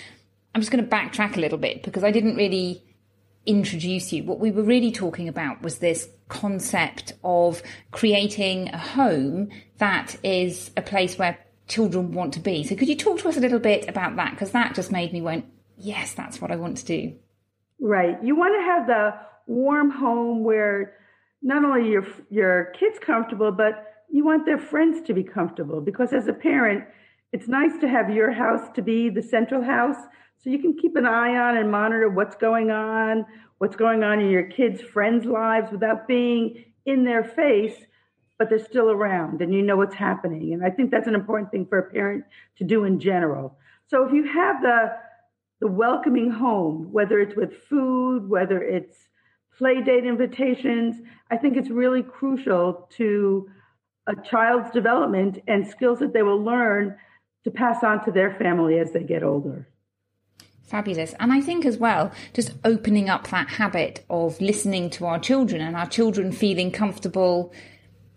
I'm 0.54 0.60
just 0.60 0.70
going 0.70 0.84
to 0.84 0.90
backtrack 0.90 1.36
a 1.36 1.40
little 1.40 1.58
bit 1.58 1.82
because 1.82 2.04
I 2.04 2.12
didn't 2.12 2.36
really 2.36 2.84
introduce 3.46 4.12
you. 4.12 4.22
What 4.22 4.38
we 4.38 4.50
were 4.50 4.62
really 4.62 4.92
talking 4.92 5.28
about 5.28 5.62
was 5.62 5.78
this 5.78 6.08
concept 6.28 7.14
of 7.24 7.62
creating 7.90 8.68
a 8.68 8.78
home 8.78 9.50
that 9.78 10.16
is 10.22 10.70
a 10.76 10.82
place 10.82 11.18
where 11.18 11.38
children 11.68 12.12
want 12.12 12.34
to 12.34 12.40
be. 12.40 12.64
So 12.64 12.74
could 12.76 12.88
you 12.88 12.96
talk 12.96 13.18
to 13.20 13.28
us 13.28 13.36
a 13.36 13.40
little 13.40 13.58
bit 13.58 13.88
about 13.88 14.16
that? 14.16 14.32
Because 14.32 14.50
that 14.50 14.74
just 14.74 14.92
made 14.92 15.12
me 15.12 15.20
went, 15.20 15.46
yes, 15.76 16.12
that's 16.14 16.40
what 16.40 16.50
I 16.50 16.56
want 16.56 16.76
to 16.78 16.84
do. 16.84 17.14
Right. 17.80 18.22
You 18.22 18.36
want 18.36 18.54
to 18.58 18.62
have 18.62 18.86
the 18.86 19.14
warm 19.46 19.90
home 19.90 20.44
where 20.44 20.94
not 21.42 21.64
only 21.64 21.90
your 21.90 22.06
your 22.30 22.72
kids 22.78 22.98
comfortable, 23.00 23.50
but 23.50 24.04
you 24.10 24.24
want 24.24 24.46
their 24.46 24.58
friends 24.58 25.04
to 25.06 25.14
be 25.14 25.24
comfortable. 25.24 25.80
Because 25.80 26.12
as 26.12 26.28
a 26.28 26.32
parent, 26.32 26.84
it's 27.32 27.48
nice 27.48 27.76
to 27.80 27.88
have 27.88 28.10
your 28.10 28.30
house 28.30 28.68
to 28.74 28.82
be 28.82 29.08
the 29.08 29.22
central 29.22 29.62
house, 29.62 29.96
so 30.38 30.50
you 30.50 30.58
can 30.58 30.76
keep 30.76 30.96
an 30.96 31.06
eye 31.06 31.36
on 31.36 31.56
and 31.56 31.70
monitor 31.70 32.08
what's 32.08 32.36
going 32.36 32.70
on, 32.70 33.24
what's 33.58 33.76
going 33.76 34.02
on 34.04 34.20
in 34.20 34.30
your 34.30 34.44
kids' 34.44 34.80
friends' 34.80 35.24
lives 35.24 35.72
without 35.72 36.06
being 36.06 36.64
in 36.84 37.04
their 37.04 37.24
face, 37.24 37.74
but 38.42 38.50
they're 38.50 38.58
still 38.58 38.90
around 38.90 39.40
and 39.40 39.54
you 39.54 39.62
know 39.62 39.76
what's 39.76 39.94
happening. 39.94 40.52
And 40.52 40.64
I 40.64 40.70
think 40.70 40.90
that's 40.90 41.06
an 41.06 41.14
important 41.14 41.52
thing 41.52 41.64
for 41.64 41.78
a 41.78 41.88
parent 41.88 42.24
to 42.56 42.64
do 42.64 42.82
in 42.82 42.98
general. 42.98 43.56
So 43.86 44.04
if 44.04 44.12
you 44.12 44.24
have 44.24 44.60
the 44.62 44.92
the 45.60 45.68
welcoming 45.68 46.28
home, 46.28 46.88
whether 46.90 47.20
it's 47.20 47.36
with 47.36 47.54
food, 47.68 48.28
whether 48.28 48.60
it's 48.60 48.96
play 49.56 49.80
date 49.80 50.04
invitations. 50.04 50.96
I 51.30 51.36
think 51.36 51.56
it's 51.56 51.70
really 51.70 52.02
crucial 52.02 52.88
to 52.96 53.48
a 54.08 54.14
child's 54.28 54.72
development 54.72 55.38
and 55.46 55.64
skills 55.64 56.00
that 56.00 56.12
they 56.12 56.24
will 56.24 56.42
learn 56.42 56.96
to 57.44 57.50
pass 57.52 57.84
on 57.84 58.04
to 58.06 58.10
their 58.10 58.34
family 58.34 58.80
as 58.80 58.90
they 58.90 59.04
get 59.04 59.22
older. 59.22 59.68
Fabulous. 60.64 61.14
And 61.20 61.32
I 61.32 61.40
think 61.40 61.64
as 61.64 61.76
well, 61.76 62.10
just 62.34 62.54
opening 62.64 63.08
up 63.08 63.28
that 63.28 63.50
habit 63.50 64.04
of 64.10 64.40
listening 64.40 64.90
to 64.90 65.06
our 65.06 65.20
children 65.20 65.60
and 65.60 65.76
our 65.76 65.86
children 65.86 66.32
feeling 66.32 66.72
comfortable 66.72 67.52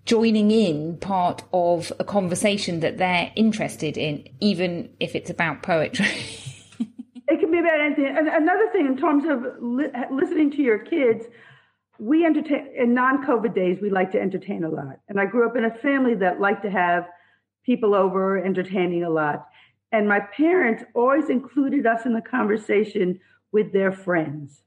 joining 0.05 0.51
in 0.51 0.97
part 0.97 1.43
of 1.51 1.91
a 1.99 2.03
conversation 2.03 2.79
that 2.81 2.97
they're 2.97 3.31
interested 3.35 3.97
in, 3.97 4.27
even 4.39 4.89
if 4.99 5.15
it's 5.15 5.29
about 5.29 5.63
poetry. 5.63 6.07
It 7.27 7.39
can 7.39 7.49
be 7.49 7.57
about 7.57 7.81
anything. 7.81 8.05
And 8.05 8.27
another 8.27 8.69
thing, 8.71 8.85
in 8.85 8.97
terms 8.97 9.25
of 9.25 9.43
li- 9.59 9.91
listening 10.11 10.51
to 10.51 10.61
your 10.61 10.77
kids, 10.77 11.25
we 11.97 12.23
entertain 12.23 12.67
in 12.77 12.93
non-COVID 12.93 13.55
days. 13.55 13.79
We 13.81 13.89
like 13.89 14.11
to 14.11 14.21
entertain 14.21 14.63
a 14.63 14.69
lot, 14.69 14.99
and 15.09 15.19
I 15.19 15.25
grew 15.25 15.47
up 15.49 15.55
in 15.55 15.65
a 15.65 15.73
family 15.73 16.13
that 16.15 16.39
liked 16.39 16.61
to 16.63 16.69
have 16.69 17.07
people 17.65 17.95
over, 17.95 18.37
entertaining 18.37 19.03
a 19.03 19.09
lot. 19.09 19.47
And 19.91 20.07
my 20.07 20.19
parents 20.19 20.83
always 20.93 21.29
included 21.29 21.87
us 21.87 22.05
in 22.05 22.13
the 22.13 22.21
conversation 22.21 23.19
with 23.51 23.73
their 23.73 23.91
friends. 23.91 24.61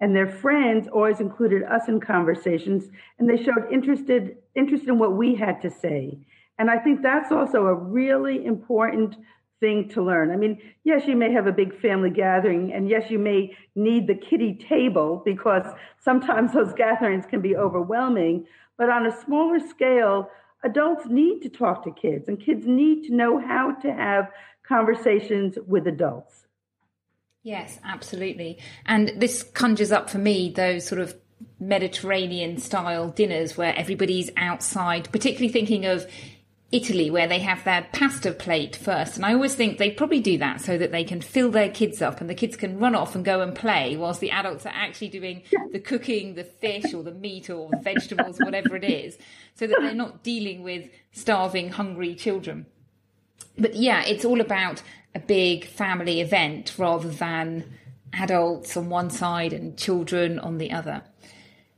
And 0.00 0.14
their 0.14 0.28
friends 0.28 0.88
always 0.88 1.20
included 1.20 1.62
us 1.62 1.88
in 1.88 2.00
conversations, 2.00 2.90
and 3.18 3.28
they 3.28 3.42
showed 3.42 3.72
interested 3.72 4.36
interest 4.54 4.88
in 4.88 4.98
what 4.98 5.16
we 5.16 5.34
had 5.34 5.62
to 5.62 5.70
say. 5.70 6.18
And 6.58 6.70
I 6.70 6.78
think 6.78 7.02
that's 7.02 7.32
also 7.32 7.66
a 7.66 7.74
really 7.74 8.44
important 8.44 9.16
thing 9.60 9.88
to 9.88 10.02
learn. 10.02 10.30
I 10.30 10.36
mean, 10.36 10.60
yes, 10.84 11.06
you 11.06 11.16
may 11.16 11.32
have 11.32 11.46
a 11.46 11.52
big 11.52 11.80
family 11.80 12.10
gathering, 12.10 12.72
and 12.72 12.88
yes, 12.88 13.10
you 13.10 13.18
may 13.18 13.56
need 13.74 14.06
the 14.06 14.14
kitty 14.14 14.54
table 14.54 15.22
because 15.24 15.66
sometimes 16.00 16.52
those 16.52 16.72
gatherings 16.74 17.24
can 17.26 17.40
be 17.40 17.56
overwhelming. 17.56 18.46
But 18.76 18.90
on 18.90 19.06
a 19.06 19.22
smaller 19.24 19.60
scale, 19.60 20.30
adults 20.64 21.06
need 21.06 21.40
to 21.42 21.48
talk 21.48 21.84
to 21.84 21.90
kids, 21.92 22.28
and 22.28 22.40
kids 22.40 22.66
need 22.66 23.04
to 23.04 23.14
know 23.14 23.38
how 23.38 23.72
to 23.76 23.92
have 23.92 24.30
conversations 24.66 25.58
with 25.66 25.86
adults. 25.86 26.43
Yes, 27.44 27.78
absolutely. 27.84 28.58
And 28.86 29.12
this 29.18 29.42
conjures 29.42 29.92
up 29.92 30.08
for 30.08 30.16
me 30.16 30.50
those 30.50 30.86
sort 30.86 31.00
of 31.00 31.14
Mediterranean 31.60 32.56
style 32.56 33.10
dinners 33.10 33.54
where 33.54 33.76
everybody's 33.76 34.30
outside, 34.38 35.12
particularly 35.12 35.52
thinking 35.52 35.84
of 35.84 36.10
Italy 36.72 37.10
where 37.10 37.28
they 37.28 37.40
have 37.40 37.62
their 37.64 37.86
pasta 37.92 38.32
plate 38.32 38.74
first. 38.74 39.16
And 39.16 39.26
I 39.26 39.34
always 39.34 39.54
think 39.54 39.76
they 39.76 39.90
probably 39.90 40.20
do 40.20 40.38
that 40.38 40.62
so 40.62 40.78
that 40.78 40.90
they 40.90 41.04
can 41.04 41.20
fill 41.20 41.50
their 41.50 41.68
kids 41.68 42.00
up 42.00 42.22
and 42.22 42.30
the 42.30 42.34
kids 42.34 42.56
can 42.56 42.78
run 42.78 42.94
off 42.94 43.14
and 43.14 43.22
go 43.22 43.42
and 43.42 43.54
play 43.54 43.94
whilst 43.94 44.20
the 44.20 44.30
adults 44.30 44.64
are 44.64 44.72
actually 44.74 45.08
doing 45.08 45.42
the 45.70 45.80
cooking, 45.80 46.36
the 46.36 46.44
fish 46.44 46.94
or 46.94 47.02
the 47.02 47.12
meat 47.12 47.50
or 47.50 47.68
the 47.68 47.76
vegetables, 47.76 48.38
whatever 48.38 48.74
it 48.74 48.84
is, 48.84 49.18
so 49.54 49.66
that 49.66 49.76
they're 49.82 49.92
not 49.92 50.22
dealing 50.22 50.62
with 50.62 50.88
starving, 51.12 51.68
hungry 51.68 52.14
children. 52.14 52.64
But 53.58 53.76
yeah, 53.76 54.02
it's 54.02 54.24
all 54.24 54.40
about 54.40 54.82
a 55.14 55.20
big 55.20 55.66
family 55.66 56.20
event 56.20 56.74
rather 56.78 57.08
than 57.08 57.64
adults 58.12 58.76
on 58.76 58.88
one 58.88 59.10
side 59.10 59.52
and 59.52 59.76
children 59.76 60.38
on 60.38 60.58
the 60.58 60.72
other. 60.72 61.02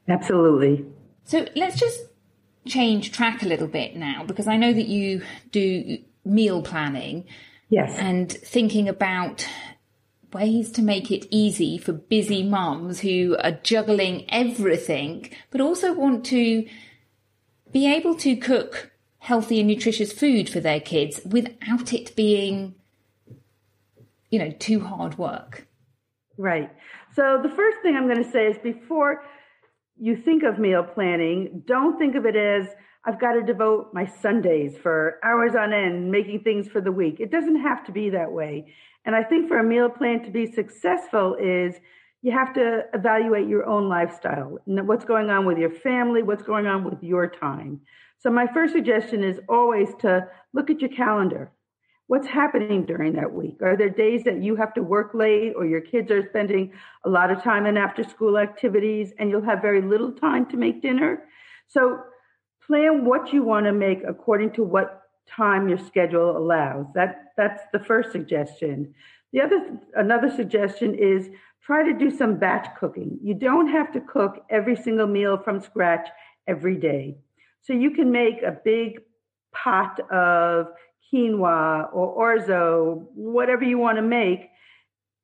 Absolutely. 0.08 0.84
So 1.24 1.46
let's 1.56 1.78
just 1.78 2.00
change 2.66 3.12
track 3.12 3.42
a 3.42 3.46
little 3.46 3.68
bit 3.68 3.96
now 3.96 4.24
because 4.24 4.46
I 4.46 4.56
know 4.56 4.72
that 4.72 4.86
you 4.86 5.22
do 5.50 5.98
meal 6.24 6.62
planning. 6.62 7.26
Yes. 7.68 7.96
And 7.98 8.30
thinking 8.30 8.88
about 8.88 9.46
ways 10.32 10.70
to 10.72 10.82
make 10.82 11.10
it 11.10 11.26
easy 11.30 11.78
for 11.78 11.92
busy 11.92 12.42
mums 12.42 13.00
who 13.00 13.36
are 13.42 13.52
juggling 13.52 14.24
everything, 14.30 15.30
but 15.50 15.60
also 15.60 15.92
want 15.92 16.24
to 16.26 16.66
be 17.72 17.92
able 17.92 18.14
to 18.16 18.36
cook 18.36 18.92
healthy 19.18 19.60
and 19.60 19.68
nutritious 19.68 20.12
food 20.12 20.48
for 20.48 20.60
their 20.60 20.80
kids 20.80 21.20
without 21.24 21.92
it 21.92 22.14
being, 22.14 22.74
you 24.30 24.38
know, 24.38 24.50
too 24.50 24.80
hard 24.80 25.18
work. 25.18 25.66
Right. 26.38 26.70
So 27.14 27.40
the 27.42 27.48
first 27.48 27.78
thing 27.82 27.96
I'm 27.96 28.06
going 28.06 28.22
to 28.22 28.30
say 28.30 28.46
is 28.46 28.58
before 28.58 29.22
you 29.98 30.16
think 30.16 30.42
of 30.42 30.58
meal 30.58 30.82
planning, 30.82 31.62
don't 31.66 31.98
think 31.98 32.14
of 32.14 32.26
it 32.26 32.36
as 32.36 32.68
I've 33.04 33.20
got 33.20 33.32
to 33.32 33.42
devote 33.42 33.94
my 33.94 34.04
Sundays 34.04 34.76
for 34.76 35.18
hours 35.22 35.54
on 35.54 35.72
end 35.72 36.10
making 36.10 36.40
things 36.40 36.68
for 36.68 36.80
the 36.80 36.92
week. 36.92 37.20
It 37.20 37.30
doesn't 37.30 37.62
have 37.62 37.84
to 37.86 37.92
be 37.92 38.10
that 38.10 38.32
way. 38.32 38.74
And 39.04 39.14
I 39.14 39.22
think 39.22 39.48
for 39.48 39.58
a 39.58 39.64
meal 39.64 39.88
plan 39.88 40.24
to 40.24 40.30
be 40.30 40.50
successful 40.50 41.36
is 41.40 41.76
you 42.22 42.32
have 42.32 42.52
to 42.54 42.82
evaluate 42.92 43.46
your 43.46 43.64
own 43.64 43.88
lifestyle, 43.88 44.58
what's 44.66 45.04
going 45.04 45.30
on 45.30 45.46
with 45.46 45.58
your 45.58 45.70
family, 45.70 46.24
what's 46.24 46.42
going 46.42 46.66
on 46.66 46.82
with 46.82 47.00
your 47.00 47.28
time. 47.28 47.80
So 48.18 48.30
my 48.30 48.46
first 48.52 48.72
suggestion 48.72 49.22
is 49.22 49.38
always 49.48 49.88
to 50.00 50.26
look 50.52 50.68
at 50.68 50.80
your 50.80 50.90
calendar 50.90 51.52
what's 52.08 52.26
happening 52.26 52.84
during 52.84 53.14
that 53.14 53.32
week? 53.32 53.60
Are 53.62 53.76
there 53.76 53.90
days 53.90 54.22
that 54.24 54.42
you 54.42 54.56
have 54.56 54.72
to 54.74 54.82
work 54.82 55.12
late 55.14 55.54
or 55.56 55.66
your 55.66 55.80
kids 55.80 56.10
are 56.10 56.26
spending 56.28 56.72
a 57.04 57.08
lot 57.08 57.30
of 57.30 57.42
time 57.42 57.66
in 57.66 57.76
after 57.76 58.04
school 58.04 58.38
activities 58.38 59.12
and 59.18 59.30
you'll 59.30 59.44
have 59.44 59.60
very 59.60 59.82
little 59.82 60.12
time 60.12 60.46
to 60.46 60.56
make 60.56 60.82
dinner? 60.82 61.24
So 61.66 62.00
plan 62.64 63.04
what 63.04 63.32
you 63.32 63.42
want 63.42 63.66
to 63.66 63.72
make 63.72 64.02
according 64.06 64.52
to 64.52 64.62
what 64.62 65.02
time 65.28 65.68
your 65.68 65.78
schedule 65.78 66.36
allows. 66.36 66.86
That 66.94 67.32
that's 67.36 67.62
the 67.72 67.80
first 67.80 68.12
suggestion. 68.12 68.94
The 69.32 69.40
other 69.40 69.80
another 69.94 70.30
suggestion 70.30 70.94
is 70.94 71.28
try 71.62 71.82
to 71.82 71.92
do 71.92 72.16
some 72.16 72.36
batch 72.36 72.68
cooking. 72.78 73.18
You 73.20 73.34
don't 73.34 73.68
have 73.68 73.92
to 73.92 74.00
cook 74.00 74.44
every 74.50 74.76
single 74.76 75.08
meal 75.08 75.36
from 75.36 75.60
scratch 75.60 76.08
every 76.46 76.76
day. 76.76 77.16
So 77.62 77.72
you 77.72 77.90
can 77.90 78.12
make 78.12 78.42
a 78.42 78.56
big 78.64 79.00
pot 79.52 79.98
of 80.12 80.68
quinoa 81.12 81.88
or 81.92 82.36
orzo, 82.36 83.06
whatever 83.14 83.64
you 83.64 83.78
want 83.78 83.96
to 83.96 84.02
make, 84.02 84.50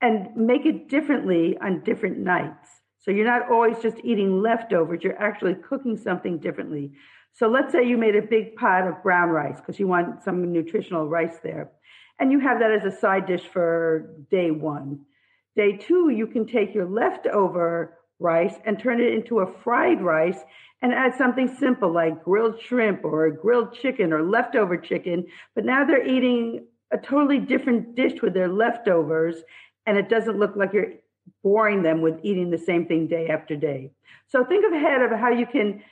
and 0.01 0.35
make 0.37 0.67
it 0.67 0.89
differently 0.89 1.57
on 1.63 1.83
different 1.85 2.19
nights. 2.19 2.69
So 2.99 3.11
you're 3.11 3.27
not 3.27 3.51
always 3.51 3.79
just 3.81 3.97
eating 4.05 4.43
leftovers, 4.43 5.03
you're 5.03 5.21
actually 5.21 5.55
cooking 5.55 5.97
something 5.97 6.39
differently. 6.39 6.93
So 7.35 7.49
let's 7.49 7.73
say 7.73 7.87
you 7.87 7.97
made 7.97 8.15
a 8.15 8.23
big 8.23 8.57
pot 8.57 8.87
of 8.87 9.03
brown 9.03 9.31
rice 9.31 9.59
because 9.59 9.81
you 9.81 9.89
want 9.89 10.23
some 10.23 10.53
nutritional 10.53 11.09
rice 11.09 11.39
there. 11.43 11.71
And 12.19 12.31
you 12.31 12.39
have 12.41 12.61
that 12.61 12.71
as 12.71 12.85
a 12.85 12.97
side 12.97 13.27
dish 13.27 13.43
for 13.43 14.15
day 14.31 14.51
one. 14.51 15.01
Day 15.57 15.77
two, 15.77 16.11
you 16.11 16.27
can 16.27 16.47
take 16.47 16.75
your 16.75 16.89
leftover 16.89 17.99
rice 18.19 18.55
and 18.65 18.79
turn 18.79 19.01
it 19.01 19.13
into 19.13 19.41
a 19.41 19.53
fried 19.63 20.01
rice 20.01 20.39
and 20.83 20.93
add 20.93 21.15
something 21.15 21.49
simple 21.59 21.93
like 21.93 22.25
grilled 22.25 22.61
shrimp 22.61 23.05
or 23.05 23.31
grilled 23.31 23.73
chicken 23.73 24.13
or 24.13 24.23
leftover 24.23 24.77
chicken. 24.77 25.27
But 25.55 25.65
now 25.65 25.85
they're 25.85 26.07
eating 26.07 26.67
a 26.93 26.99
totally 26.99 27.39
different 27.39 27.95
dish 27.95 28.21
with 28.21 28.35
their 28.35 28.49
leftovers, 28.49 29.37
and 29.87 29.97
it 29.97 30.09
doesn't 30.09 30.39
look 30.39 30.57
like 30.57 30.73
you're 30.73 30.95
boring 31.43 31.83
them 31.83 32.01
with 32.03 32.19
eating 32.23 32.51
the 32.51 32.59
same 32.59 32.87
thing 32.87 33.07
day 33.07 33.29
after 33.29 33.57
day. 33.57 33.91
So 34.29 34.45
think 34.45 34.65
ahead 34.73 35.03
of 35.03 35.19
how 35.19 35.31
you 35.31 35.47
can 35.47 35.83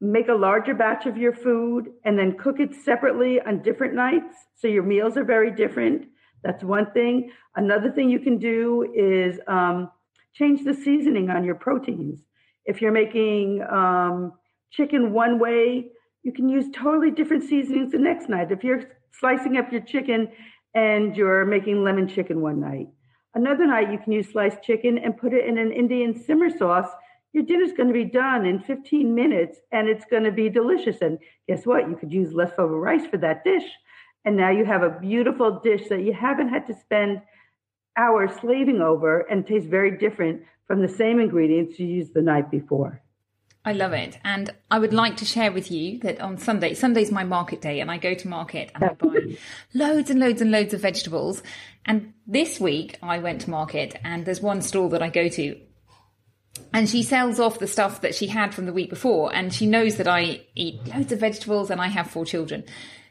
make 0.00 0.28
a 0.28 0.34
larger 0.34 0.74
batch 0.74 1.06
of 1.06 1.16
your 1.16 1.32
food 1.32 1.92
and 2.04 2.18
then 2.18 2.36
cook 2.36 2.60
it 2.60 2.74
separately 2.74 3.40
on 3.40 3.62
different 3.62 3.94
nights. 3.94 4.36
So 4.54 4.68
your 4.68 4.82
meals 4.82 5.16
are 5.16 5.24
very 5.24 5.50
different. 5.50 6.08
That's 6.42 6.62
one 6.62 6.90
thing. 6.92 7.30
Another 7.54 7.90
thing 7.90 8.10
you 8.10 8.18
can 8.18 8.38
do 8.38 8.92
is 8.94 9.40
um, 9.48 9.90
change 10.38 10.64
the 10.64 10.74
seasoning 10.74 11.30
on 11.30 11.44
your 11.44 11.54
proteins. 11.54 12.20
If 12.64 12.82
you're 12.82 12.92
making 12.92 13.62
um, 13.70 14.32
chicken 14.70 15.12
one 15.12 15.38
way, 15.38 15.86
you 16.22 16.32
can 16.32 16.48
use 16.48 16.66
totally 16.74 17.10
different 17.10 17.44
seasonings 17.44 17.92
the 17.92 17.98
next 17.98 18.28
night. 18.28 18.52
If 18.52 18.64
you're 18.64 18.84
slicing 19.12 19.56
up 19.56 19.72
your 19.72 19.80
chicken 19.80 20.28
and 20.74 21.16
you're 21.16 21.44
making 21.44 21.82
lemon 21.84 22.08
chicken 22.08 22.40
one 22.40 22.60
night, 22.60 22.88
another 23.34 23.66
night 23.66 23.92
you 23.92 23.98
can 23.98 24.12
use 24.12 24.30
sliced 24.32 24.62
chicken 24.62 24.98
and 24.98 25.16
put 25.16 25.32
it 25.32 25.46
in 25.46 25.58
an 25.58 25.72
Indian 25.72 26.20
simmer 26.24 26.50
sauce. 26.50 26.88
Your 27.32 27.44
dinner's 27.44 27.72
going 27.72 27.88
to 27.88 27.94
be 27.94 28.04
done 28.04 28.46
in 28.46 28.60
15 28.60 29.14
minutes 29.14 29.58
and 29.72 29.88
it's 29.88 30.04
going 30.10 30.24
to 30.24 30.32
be 30.32 30.48
delicious. 30.48 30.96
And 31.00 31.18
guess 31.48 31.64
what? 31.64 31.88
You 31.88 31.96
could 31.96 32.12
use 32.12 32.32
leftover 32.32 32.78
rice 32.78 33.06
for 33.06 33.18
that 33.18 33.44
dish 33.44 33.68
And 34.24 34.36
now 34.36 34.50
you 34.50 34.64
have 34.64 34.82
a 34.82 34.98
beautiful 35.00 35.60
dish 35.60 35.88
that 35.88 36.02
you 36.02 36.12
haven't 36.12 36.48
had 36.48 36.66
to 36.66 36.74
spend 36.74 37.22
hours 37.96 38.30
slaving 38.40 38.80
over 38.80 39.20
and 39.20 39.46
tastes 39.46 39.68
very 39.68 39.96
different 39.96 40.42
from 40.66 40.82
the 40.82 40.88
same 40.88 41.20
ingredients 41.20 41.78
you 41.78 41.86
used 41.86 42.14
the 42.14 42.22
night 42.22 42.50
before. 42.50 43.02
I 43.64 43.72
love 43.72 43.92
it. 43.92 44.18
And 44.22 44.50
I 44.70 44.78
would 44.78 44.92
like 44.92 45.16
to 45.16 45.24
share 45.24 45.50
with 45.50 45.72
you 45.72 45.98
that 46.00 46.20
on 46.20 46.38
Sunday, 46.38 46.74
Sunday's 46.74 47.10
my 47.10 47.24
market 47.24 47.60
day 47.60 47.80
and 47.80 47.90
I 47.90 47.98
go 47.98 48.14
to 48.14 48.28
market 48.28 48.70
and 48.74 48.84
I 48.84 48.94
buy 48.94 49.36
loads 49.74 50.08
and 50.08 50.20
loads 50.20 50.40
and 50.40 50.52
loads 50.52 50.72
of 50.72 50.82
vegetables. 50.82 51.42
And 51.84 52.14
this 52.28 52.60
week 52.60 52.96
I 53.02 53.18
went 53.18 53.40
to 53.42 53.50
market 53.50 53.96
and 54.04 54.24
there's 54.24 54.40
one 54.40 54.62
stall 54.62 54.88
that 54.90 55.02
I 55.02 55.08
go 55.08 55.28
to 55.28 55.60
and 56.72 56.88
she 56.88 57.02
sells 57.02 57.40
off 57.40 57.58
the 57.58 57.66
stuff 57.66 58.02
that 58.02 58.14
she 58.14 58.28
had 58.28 58.54
from 58.54 58.66
the 58.66 58.72
week 58.72 58.88
before 58.88 59.34
and 59.34 59.52
she 59.52 59.66
knows 59.66 59.96
that 59.96 60.06
I 60.06 60.46
eat 60.54 60.86
loads 60.86 61.10
of 61.10 61.18
vegetables 61.18 61.68
and 61.68 61.80
I 61.80 61.88
have 61.88 62.08
four 62.08 62.24
children. 62.24 62.64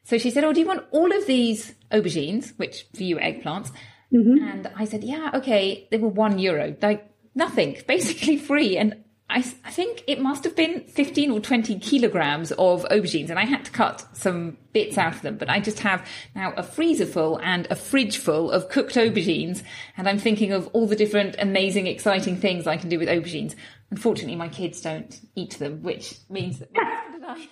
So 0.05 0.17
she 0.17 0.31
said, 0.31 0.45
Oh, 0.45 0.53
do 0.53 0.61
you 0.61 0.67
want 0.67 0.85
all 0.91 1.11
of 1.11 1.25
these 1.25 1.73
aubergines, 1.91 2.57
which 2.57 2.85
for 2.95 3.03
you 3.03 3.17
eggplants? 3.17 3.71
Mm-hmm. 4.15 4.47
And 4.47 4.71
I 4.75 4.85
said, 4.85 5.03
Yeah, 5.03 5.31
okay. 5.35 5.87
They 5.91 5.97
were 5.97 6.07
one 6.07 6.39
euro, 6.39 6.75
like 6.81 7.07
nothing, 7.33 7.77
basically 7.87 8.37
free. 8.37 8.77
And 8.77 9.03
I, 9.29 9.39
I, 9.63 9.71
think 9.71 10.03
it 10.05 10.21
must 10.21 10.43
have 10.43 10.55
been 10.55 10.81
15 10.81 11.31
or 11.31 11.39
20 11.39 11.79
kilograms 11.79 12.51
of 12.51 12.85
aubergines 12.91 13.31
and 13.31 13.39
I 13.39 13.45
had 13.45 13.65
to 13.65 13.71
cut 13.71 14.05
some 14.13 14.57
bits 14.71 14.99
out 14.99 15.15
of 15.15 15.23
them, 15.23 15.37
but 15.37 15.49
I 15.49 15.59
just 15.59 15.79
have 15.79 16.07
now 16.35 16.53
a 16.55 16.61
freezer 16.61 17.07
full 17.07 17.39
and 17.41 17.67
a 17.71 17.75
fridge 17.75 18.19
full 18.19 18.51
of 18.51 18.69
cooked 18.69 18.93
aubergines. 18.93 19.63
And 19.97 20.07
I'm 20.07 20.19
thinking 20.19 20.51
of 20.51 20.67
all 20.73 20.85
the 20.85 20.95
different 20.95 21.37
amazing, 21.39 21.87
exciting 21.87 22.37
things 22.37 22.67
I 22.67 22.77
can 22.77 22.87
do 22.87 22.99
with 22.99 23.09
aubergines. 23.09 23.55
Unfortunately, 23.89 24.35
my 24.35 24.47
kids 24.47 24.79
don't 24.79 25.19
eat 25.35 25.57
them, 25.57 25.81
which 25.81 26.19
means 26.29 26.59
that 26.59 26.69
I 26.75 27.47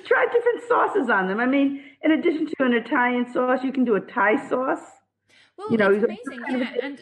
Try 0.09 0.25
different 0.33 0.67
sauces 0.67 1.09
on 1.09 1.27
them. 1.27 1.39
I 1.39 1.45
mean, 1.45 1.81
in 2.03 2.11
addition 2.11 2.47
to 2.47 2.65
an 2.65 2.73
Italian 2.73 3.31
sauce, 3.31 3.63
you 3.63 3.71
can 3.71 3.85
do 3.85 3.95
a 3.95 4.01
Thai 4.01 4.49
sauce 4.49 4.81
well, 5.59 5.71
you 5.71 5.77
know, 5.77 5.87
amazing. 5.87 6.39
Yeah, 6.49 6.73
and 6.81 6.99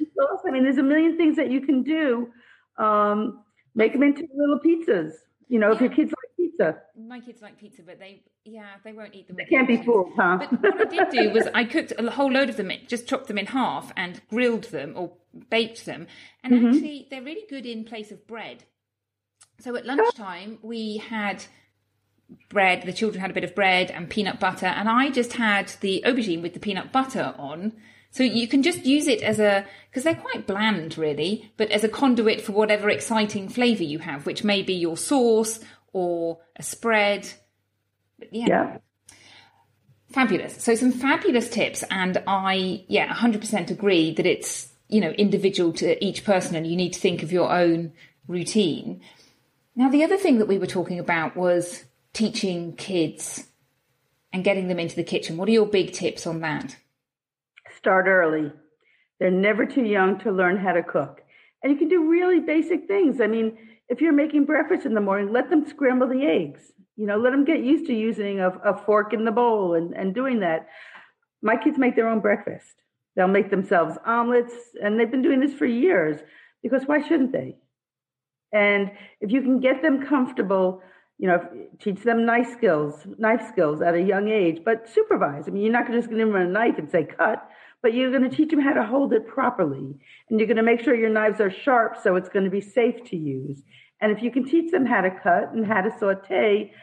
I 0.47 0.51
mean, 0.51 0.63
there's 0.63 0.79
a 0.79 0.83
million 0.83 1.15
things 1.15 1.35
that 1.35 1.51
you 1.51 1.61
can 1.61 1.83
do. 1.83 2.29
Um, 2.77 3.43
make 3.75 3.93
them 3.93 4.01
into 4.01 4.27
little 4.33 4.59
pizzas. 4.59 5.13
You 5.47 5.59
know, 5.59 5.67
yeah. 5.67 5.75
if 5.75 5.81
your 5.81 5.89
kids 5.91 6.11
like 6.11 6.35
pizza. 6.35 6.81
My 6.97 7.19
kids 7.19 7.41
like 7.41 7.59
pizza, 7.59 7.83
but 7.83 7.99
they, 7.99 8.23
yeah, 8.45 8.65
they 8.83 8.93
won't 8.93 9.13
eat 9.13 9.27
them. 9.27 9.37
They 9.37 9.45
can't 9.45 9.67
be 9.67 9.77
fooled, 9.77 10.11
huh? 10.15 10.39
But 10.49 10.75
what 10.75 10.87
I 10.87 11.05
did 11.05 11.09
do 11.11 11.29
was 11.29 11.47
I 11.53 11.65
cooked 11.65 11.93
a 11.97 12.09
whole 12.09 12.31
load 12.31 12.49
of 12.49 12.57
them, 12.57 12.71
just 12.87 13.07
chopped 13.07 13.27
them 13.27 13.37
in 13.37 13.45
half 13.45 13.91
and 13.95 14.19
grilled 14.27 14.65
them 14.65 14.93
or 14.95 15.13
baked 15.49 15.85
them. 15.85 16.07
And 16.43 16.53
mm-hmm. 16.53 16.67
actually, 16.67 17.07
they're 17.11 17.21
really 17.21 17.45
good 17.47 17.67
in 17.67 17.83
place 17.83 18.11
of 18.11 18.25
bread. 18.25 18.63
So 19.59 19.75
at 19.75 19.85
lunchtime, 19.85 20.57
we 20.63 20.97
had 20.97 21.45
bread. 22.49 22.83
The 22.83 22.93
children 22.93 23.21
had 23.21 23.31
a 23.31 23.33
bit 23.33 23.43
of 23.43 23.55
bread 23.55 23.91
and 23.91 24.09
peanut 24.09 24.39
butter, 24.39 24.67
and 24.67 24.89
I 24.89 25.09
just 25.09 25.33
had 25.33 25.73
the 25.81 26.03
aubergine 26.05 26.41
with 26.41 26.53
the 26.53 26.59
peanut 26.59 26.91
butter 26.91 27.33
on 27.37 27.73
so 28.11 28.23
you 28.23 28.47
can 28.47 28.63
just 28.63 28.85
use 28.85 29.07
it 29.07 29.21
as 29.21 29.39
a, 29.39 29.65
because 29.89 30.03
they're 30.03 30.15
quite 30.15 30.47
bland 30.47 30.97
really, 30.97 31.51
but 31.57 31.69
as 31.71 31.83
a 31.83 31.89
conduit 31.89 32.41
for 32.41 32.51
whatever 32.51 32.89
exciting 32.89 33.49
flavour 33.49 33.83
you 33.83 33.99
have, 33.99 34.25
which 34.25 34.43
may 34.43 34.63
be 34.63 34.73
your 34.73 34.97
sauce 34.97 35.59
or 35.93 36.39
a 36.55 36.63
spread. 36.63 37.29
But 38.17 38.29
yeah. 38.33 38.47
yeah. 38.47 38.77
Fabulous. 40.11 40.63
So 40.63 40.73
some 40.75 40.91
fabulous 40.91 41.49
tips. 41.49 41.83
And 41.91 42.23
I, 42.25 42.85
yeah, 42.87 43.13
100% 43.13 43.69
agree 43.69 44.13
that 44.15 44.25
it's, 44.25 44.73
you 44.87 45.01
know, 45.01 45.11
individual 45.11 45.73
to 45.73 46.03
each 46.03 46.23
person 46.23 46.55
and 46.55 46.65
you 46.65 46.75
need 46.77 46.93
to 46.93 46.99
think 46.99 47.23
of 47.23 47.31
your 47.31 47.51
own 47.51 47.91
routine. 48.27 49.01
Now, 49.75 49.89
the 49.89 50.03
other 50.03 50.17
thing 50.17 50.39
that 50.39 50.47
we 50.47 50.57
were 50.57 50.65
talking 50.65 50.97
about 50.97 51.35
was 51.35 51.83
teaching 52.17 52.75
kids 52.75 53.47
and 54.33 54.43
getting 54.43 54.67
them 54.67 54.79
into 54.79 54.95
the 54.95 55.03
kitchen. 55.03 55.37
What 55.37 55.47
are 55.47 55.51
your 55.51 55.67
big 55.67 55.93
tips 55.93 56.25
on 56.25 56.41
that? 56.41 56.77
start 57.77 58.07
early. 58.07 58.51
They're 59.19 59.31
never 59.31 59.65
too 59.65 59.85
young 59.85 60.19
to 60.19 60.31
learn 60.31 60.57
how 60.57 60.73
to 60.73 60.83
cook. 60.83 61.21
And 61.61 61.71
you 61.71 61.77
can 61.77 61.87
do 61.87 62.09
really 62.09 62.39
basic 62.39 62.87
things. 62.87 63.21
I 63.21 63.27
mean, 63.27 63.57
if 63.87 64.01
you're 64.01 64.13
making 64.13 64.45
breakfast 64.45 64.85
in 64.85 64.93
the 64.93 65.01
morning, 65.01 65.31
let 65.31 65.49
them 65.49 65.65
scramble 65.67 66.07
the 66.07 66.25
eggs. 66.25 66.71
You 66.95 67.05
know, 67.05 67.17
let 67.17 67.31
them 67.31 67.45
get 67.45 67.63
used 67.63 67.85
to 67.87 67.93
using 67.93 68.39
a, 68.39 68.49
a 68.49 68.77
fork 68.85 69.13
in 69.13 69.25
the 69.25 69.31
bowl 69.31 69.75
and, 69.75 69.93
and 69.93 70.13
doing 70.13 70.39
that. 70.41 70.67
My 71.41 71.55
kids 71.55 71.77
make 71.77 71.95
their 71.95 72.09
own 72.09 72.19
breakfast. 72.19 72.73
They'll 73.15 73.27
make 73.27 73.49
themselves 73.51 73.97
omelets, 74.05 74.53
and 74.81 74.99
they've 74.99 75.09
been 75.09 75.21
doing 75.21 75.39
this 75.39 75.53
for 75.53 75.65
years 75.65 76.19
because 76.61 76.83
why 76.85 77.07
shouldn't 77.07 77.31
they? 77.31 77.57
And 78.51 78.91
if 79.21 79.31
you 79.31 79.41
can 79.41 79.59
get 79.59 79.81
them 79.81 80.05
comfortable, 80.05 80.81
you 81.17 81.27
know, 81.27 81.39
teach 81.79 82.03
them 82.03 82.25
knife 82.25 82.51
skills, 82.51 83.07
knife 83.17 83.47
skills 83.47 83.81
at 83.81 83.95
a 83.95 84.01
young 84.01 84.27
age, 84.27 84.61
but 84.63 84.87
supervise. 84.87 85.45
I 85.47 85.51
mean, 85.51 85.63
you're 85.63 85.73
not 85.73 85.87
just 85.91 86.09
going 86.09 86.19
to 86.19 86.25
give 86.25 86.33
them 86.33 86.41
a 86.41 86.45
knife 86.47 86.77
and 86.77 86.89
say 86.89 87.05
cut 87.05 87.49
but 87.81 87.93
you're 87.93 88.11
going 88.11 88.29
to 88.29 88.35
teach 88.35 88.49
them 88.49 88.59
how 88.59 88.73
to 88.73 88.83
hold 88.83 89.13
it 89.13 89.27
properly. 89.27 89.95
And 90.29 90.39
you're 90.39 90.47
going 90.47 90.57
to 90.57 90.63
make 90.63 90.81
sure 90.81 90.95
your 90.95 91.09
knives 91.09 91.39
are 91.39 91.51
sharp 91.51 91.97
so 92.01 92.15
it's 92.15 92.29
going 92.29 92.45
to 92.45 92.51
be 92.51 92.61
safe 92.61 93.03
to 93.09 93.17
use. 93.17 93.61
And 94.01 94.11
if 94.11 94.21
you 94.21 94.31
can 94.31 94.45
teach 94.45 94.71
them 94.71 94.85
how 94.85 95.01
to 95.01 95.11
cut 95.11 95.53
and 95.53 95.65
how 95.65 95.81
to 95.81 95.91
saute, 95.99 96.73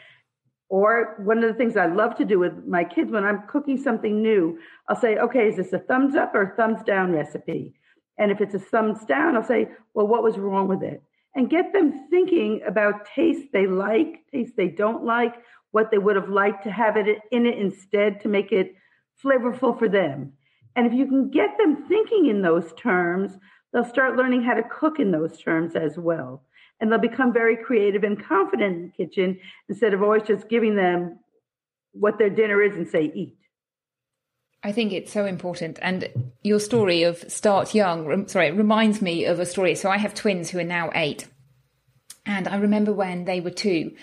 or 0.68 1.16
one 1.22 1.44
of 1.44 1.52
the 1.52 1.54
things 1.54 1.76
I 1.76 1.86
love 1.86 2.16
to 2.16 2.24
do 2.24 2.38
with 2.38 2.64
my 2.66 2.84
kids 2.84 3.12
when 3.12 3.24
I'm 3.24 3.46
cooking 3.48 3.76
something 3.76 4.22
new, 4.22 4.58
I'll 4.88 4.96
say, 4.96 5.16
okay, 5.16 5.48
is 5.48 5.56
this 5.56 5.72
a 5.72 5.78
thumbs 5.78 6.16
up 6.16 6.34
or 6.34 6.54
thumbs 6.56 6.82
down 6.84 7.12
recipe? 7.12 7.74
And 8.18 8.32
if 8.32 8.40
it's 8.40 8.54
a 8.54 8.58
thumbs 8.58 9.04
down, 9.04 9.36
I'll 9.36 9.44
say, 9.44 9.68
well, 9.92 10.06
what 10.06 10.22
was 10.22 10.38
wrong 10.38 10.68
with 10.68 10.82
it? 10.82 11.02
And 11.34 11.50
get 11.50 11.72
them 11.72 12.06
thinking 12.10 12.60
about 12.66 13.06
tastes 13.06 13.48
they 13.52 13.66
like, 13.66 14.24
tastes 14.30 14.54
they 14.56 14.68
don't 14.68 15.04
like, 15.04 15.34
what 15.72 15.90
they 15.90 15.98
would 15.98 16.14
have 16.14 16.28
liked 16.28 16.62
to 16.64 16.70
have 16.70 16.96
it 16.96 17.18
in 17.32 17.46
it 17.46 17.58
instead 17.58 18.20
to 18.20 18.28
make 18.28 18.52
it 18.52 18.74
flavorful 19.22 19.76
for 19.76 19.88
them. 19.88 20.32
And 20.76 20.86
if 20.86 20.92
you 20.92 21.06
can 21.06 21.30
get 21.30 21.56
them 21.58 21.84
thinking 21.88 22.26
in 22.26 22.42
those 22.42 22.72
terms, 22.74 23.38
they'll 23.72 23.84
start 23.84 24.16
learning 24.16 24.42
how 24.42 24.54
to 24.54 24.62
cook 24.62 25.00
in 25.00 25.10
those 25.10 25.38
terms 25.40 25.74
as 25.74 25.98
well. 25.98 26.44
And 26.80 26.90
they'll 26.90 26.98
become 26.98 27.32
very 27.32 27.56
creative 27.56 28.04
and 28.04 28.22
confident 28.22 28.76
in 28.76 28.82
the 28.82 29.04
kitchen 29.04 29.38
instead 29.68 29.94
of 29.94 30.02
always 30.02 30.22
just 30.22 30.48
giving 30.48 30.76
them 30.76 31.18
what 31.92 32.18
their 32.18 32.30
dinner 32.30 32.62
is 32.62 32.76
and 32.76 32.88
say, 32.88 33.10
eat. 33.14 33.36
I 34.64 34.72
think 34.72 34.92
it's 34.92 35.12
so 35.12 35.26
important. 35.26 35.78
And 35.82 36.32
your 36.42 36.58
story 36.58 37.02
of 37.02 37.18
start 37.30 37.74
young, 37.74 38.26
sorry, 38.28 38.50
reminds 38.50 39.02
me 39.02 39.26
of 39.26 39.38
a 39.38 39.44
story. 39.46 39.74
So 39.74 39.90
I 39.90 39.98
have 39.98 40.14
twins 40.14 40.48
who 40.48 40.58
are 40.58 40.64
now 40.64 40.90
eight. 40.94 41.28
And 42.24 42.48
I 42.48 42.56
remember 42.56 42.90
when 42.90 43.26
they 43.26 43.40
were 43.40 43.50
two, 43.50 43.94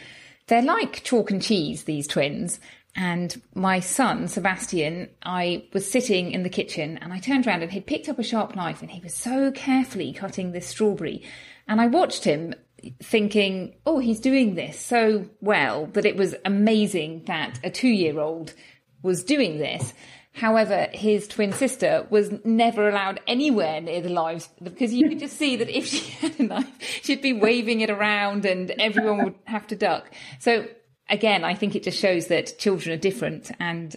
they're 0.46 0.62
like 0.62 1.04
chalk 1.04 1.32
and 1.32 1.42
cheese, 1.42 1.86
these 1.86 2.08
twins. 2.08 2.60
And 2.96 3.42
my 3.56 3.80
son, 3.80 4.28
Sebastian, 4.28 5.10
I 5.24 5.66
was 5.74 5.90
sitting 5.90 6.32
in 6.32 6.44
the 6.44 6.50
kitchen 6.50 7.00
and 7.00 7.12
I 7.12 7.18
turned 7.18 7.48
around 7.48 7.64
and 7.64 7.72
he'd 7.72 7.88
picked 7.88 8.10
up 8.10 8.20
a 8.20 8.24
sharp 8.24 8.56
knife 8.56 8.82
and 8.82 8.92
he 8.92 9.00
was 9.00 9.16
so 9.16 9.52
carefully 9.52 10.14
cutting 10.14 10.52
this 10.52 10.68
strawberry. 10.68 11.24
And 11.68 11.82
I 11.82 11.88
watched 11.88 12.24
him 12.24 12.54
thinking, 13.02 13.76
oh, 13.88 13.98
he's 13.98 14.20
doing 14.20 14.54
this 14.54 14.80
so 14.80 15.26
well 15.40 15.88
that 15.94 16.06
it 16.06 16.18
was 16.18 16.36
amazing 16.46 17.24
that 17.26 17.60
a 17.64 17.72
two 17.72 17.90
year 17.90 18.20
old 18.20 18.54
was 19.02 19.24
doing 19.24 19.58
this. 19.58 19.94
However, 20.34 20.88
his 20.94 21.28
twin 21.28 21.52
sister 21.52 22.08
was 22.10 22.32
never 22.46 22.88
allowed 22.88 23.20
anywhere 23.28 23.82
near 23.82 24.02
the 24.02 24.10
lives 24.10 24.50
because 24.64 24.94
you 24.94 25.10
could 25.10 25.20
just 25.20 25.38
see 25.38 25.58
that 25.58 25.70
if 25.70 25.86
she 25.86 26.10
had 26.12 26.40
a 26.40 26.44
knife, 26.44 27.02
she'd 27.04 27.22
be 27.22 27.34
waving 27.34 27.82
it 27.82 27.90
around 27.90 28.46
and 28.46 28.72
everyone 28.80 29.24
would 29.26 29.36
have 29.44 29.68
to 29.68 29.76
duck. 29.76 30.10
So 30.40 30.68
again, 31.10 31.44
I 31.44 31.54
think 31.54 31.76
it 31.76 31.84
just 31.84 32.00
shows 32.00 32.28
that 32.28 32.58
children 32.58 32.96
are 32.96 33.00
different 33.00 33.52
and 33.60 33.96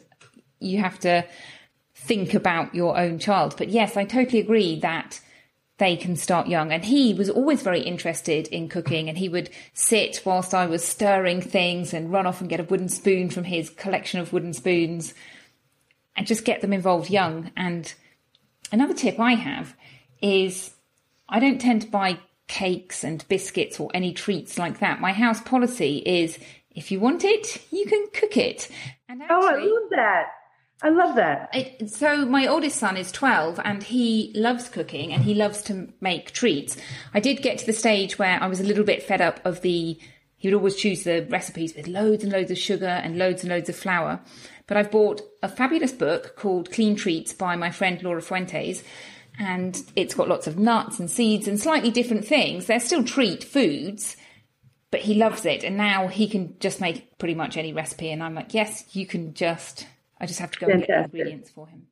you 0.58 0.78
have 0.78 0.98
to 1.00 1.24
think 1.94 2.34
about 2.34 2.74
your 2.74 2.98
own 2.98 3.20
child. 3.20 3.54
But 3.56 3.68
yes, 3.68 3.96
I 3.96 4.04
totally 4.04 4.40
agree 4.40 4.80
that 4.80 5.20
they 5.78 5.96
can 5.96 6.16
start 6.16 6.48
young. 6.48 6.72
And 6.72 6.84
he 6.84 7.14
was 7.14 7.30
always 7.30 7.62
very 7.62 7.80
interested 7.80 8.48
in 8.48 8.68
cooking 8.68 9.08
and 9.08 9.16
he 9.16 9.28
would 9.28 9.50
sit 9.72 10.22
whilst 10.24 10.52
I 10.52 10.66
was 10.66 10.84
stirring 10.84 11.40
things 11.40 11.94
and 11.94 12.12
run 12.12 12.26
off 12.26 12.40
and 12.40 12.50
get 12.50 12.60
a 12.60 12.64
wooden 12.64 12.88
spoon 12.88 13.30
from 13.30 13.44
his 13.44 13.70
collection 13.70 14.18
of 14.20 14.32
wooden 14.32 14.52
spoons 14.52 15.14
and 16.16 16.26
just 16.26 16.44
get 16.44 16.60
them 16.60 16.72
involved 16.72 17.10
young. 17.10 17.50
And 17.56 17.92
another 18.72 18.94
tip 18.94 19.18
I 19.18 19.34
have 19.34 19.74
is 20.20 20.74
I 21.28 21.40
don't 21.40 21.60
tend 21.60 21.82
to 21.82 21.88
buy 21.88 22.18
cakes 22.46 23.04
and 23.04 23.26
biscuits 23.28 23.80
or 23.80 23.90
any 23.94 24.12
treats 24.12 24.58
like 24.58 24.80
that. 24.80 25.00
My 25.00 25.12
house 25.12 25.40
policy 25.40 25.98
is 25.98 26.38
if 26.70 26.90
you 26.90 27.00
want 27.00 27.24
it, 27.24 27.62
you 27.70 27.86
can 27.86 28.06
cook 28.12 28.36
it. 28.36 28.68
And 29.08 29.22
actually, 29.22 29.36
oh, 29.36 29.48
I 29.48 29.56
love 29.56 29.90
that. 29.90 30.26
I 30.82 30.88
love 30.90 31.16
that. 31.16 31.48
It, 31.54 31.90
so 31.90 32.26
my 32.26 32.46
oldest 32.46 32.76
son 32.76 32.96
is 32.96 33.10
12 33.12 33.60
and 33.64 33.82
he 33.82 34.32
loves 34.34 34.68
cooking 34.68 35.12
and 35.12 35.22
he 35.22 35.34
loves 35.34 35.62
to 35.62 35.88
make 36.00 36.32
treats. 36.32 36.76
I 37.14 37.20
did 37.20 37.42
get 37.42 37.58
to 37.58 37.66
the 37.66 37.72
stage 37.72 38.18
where 38.18 38.42
I 38.42 38.48
was 38.48 38.60
a 38.60 38.64
little 38.64 38.84
bit 38.84 39.02
fed 39.02 39.20
up 39.20 39.40
of 39.46 39.62
the, 39.62 39.98
he 40.36 40.48
would 40.48 40.54
always 40.54 40.76
choose 40.76 41.04
the 41.04 41.26
recipes 41.30 41.74
with 41.74 41.86
loads 41.86 42.22
and 42.22 42.32
loads 42.32 42.50
of 42.50 42.58
sugar 42.58 42.86
and 42.86 43.16
loads 43.16 43.42
and 43.42 43.50
loads 43.50 43.68
of 43.68 43.76
flour. 43.76 44.20
But 44.66 44.76
I've 44.76 44.90
bought 44.90 45.20
a 45.42 45.48
fabulous 45.48 45.92
book 45.92 46.36
called 46.36 46.72
Clean 46.72 46.96
Treats 46.96 47.32
by 47.32 47.56
my 47.56 47.70
friend 47.70 48.02
Laura 48.02 48.22
Fuentes. 48.22 48.82
And 49.38 49.82
it's 49.96 50.14
got 50.14 50.28
lots 50.28 50.46
of 50.46 50.58
nuts 50.58 51.00
and 51.00 51.10
seeds 51.10 51.48
and 51.48 51.60
slightly 51.60 51.90
different 51.90 52.26
things. 52.26 52.66
They're 52.66 52.80
still 52.80 53.04
treat 53.04 53.42
foods, 53.42 54.16
but 54.90 55.00
he 55.00 55.14
loves 55.14 55.44
it. 55.44 55.64
And 55.64 55.76
now 55.76 56.06
he 56.06 56.28
can 56.28 56.56
just 56.60 56.80
make 56.80 57.18
pretty 57.18 57.34
much 57.34 57.56
any 57.56 57.72
recipe. 57.72 58.10
And 58.10 58.22
I'm 58.22 58.34
like, 58.34 58.54
yes, 58.54 58.94
you 58.94 59.06
can 59.06 59.34
just, 59.34 59.86
I 60.20 60.26
just 60.26 60.38
have 60.38 60.52
to 60.52 60.58
go 60.60 60.66
Fantastic. 60.66 60.94
and 60.94 61.02
get 61.02 61.12
the 61.12 61.18
ingredients 61.18 61.50
for 61.50 61.66
him. 61.66 61.86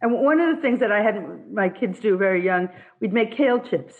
And 0.00 0.12
one 0.14 0.40
of 0.40 0.56
the 0.56 0.62
things 0.62 0.80
that 0.80 0.90
I 0.90 1.02
had 1.02 1.52
my 1.52 1.68
kids 1.68 2.00
do 2.00 2.16
very 2.16 2.44
young, 2.44 2.68
we'd 3.00 3.12
make 3.12 3.36
kale 3.36 3.60
chips 3.60 3.94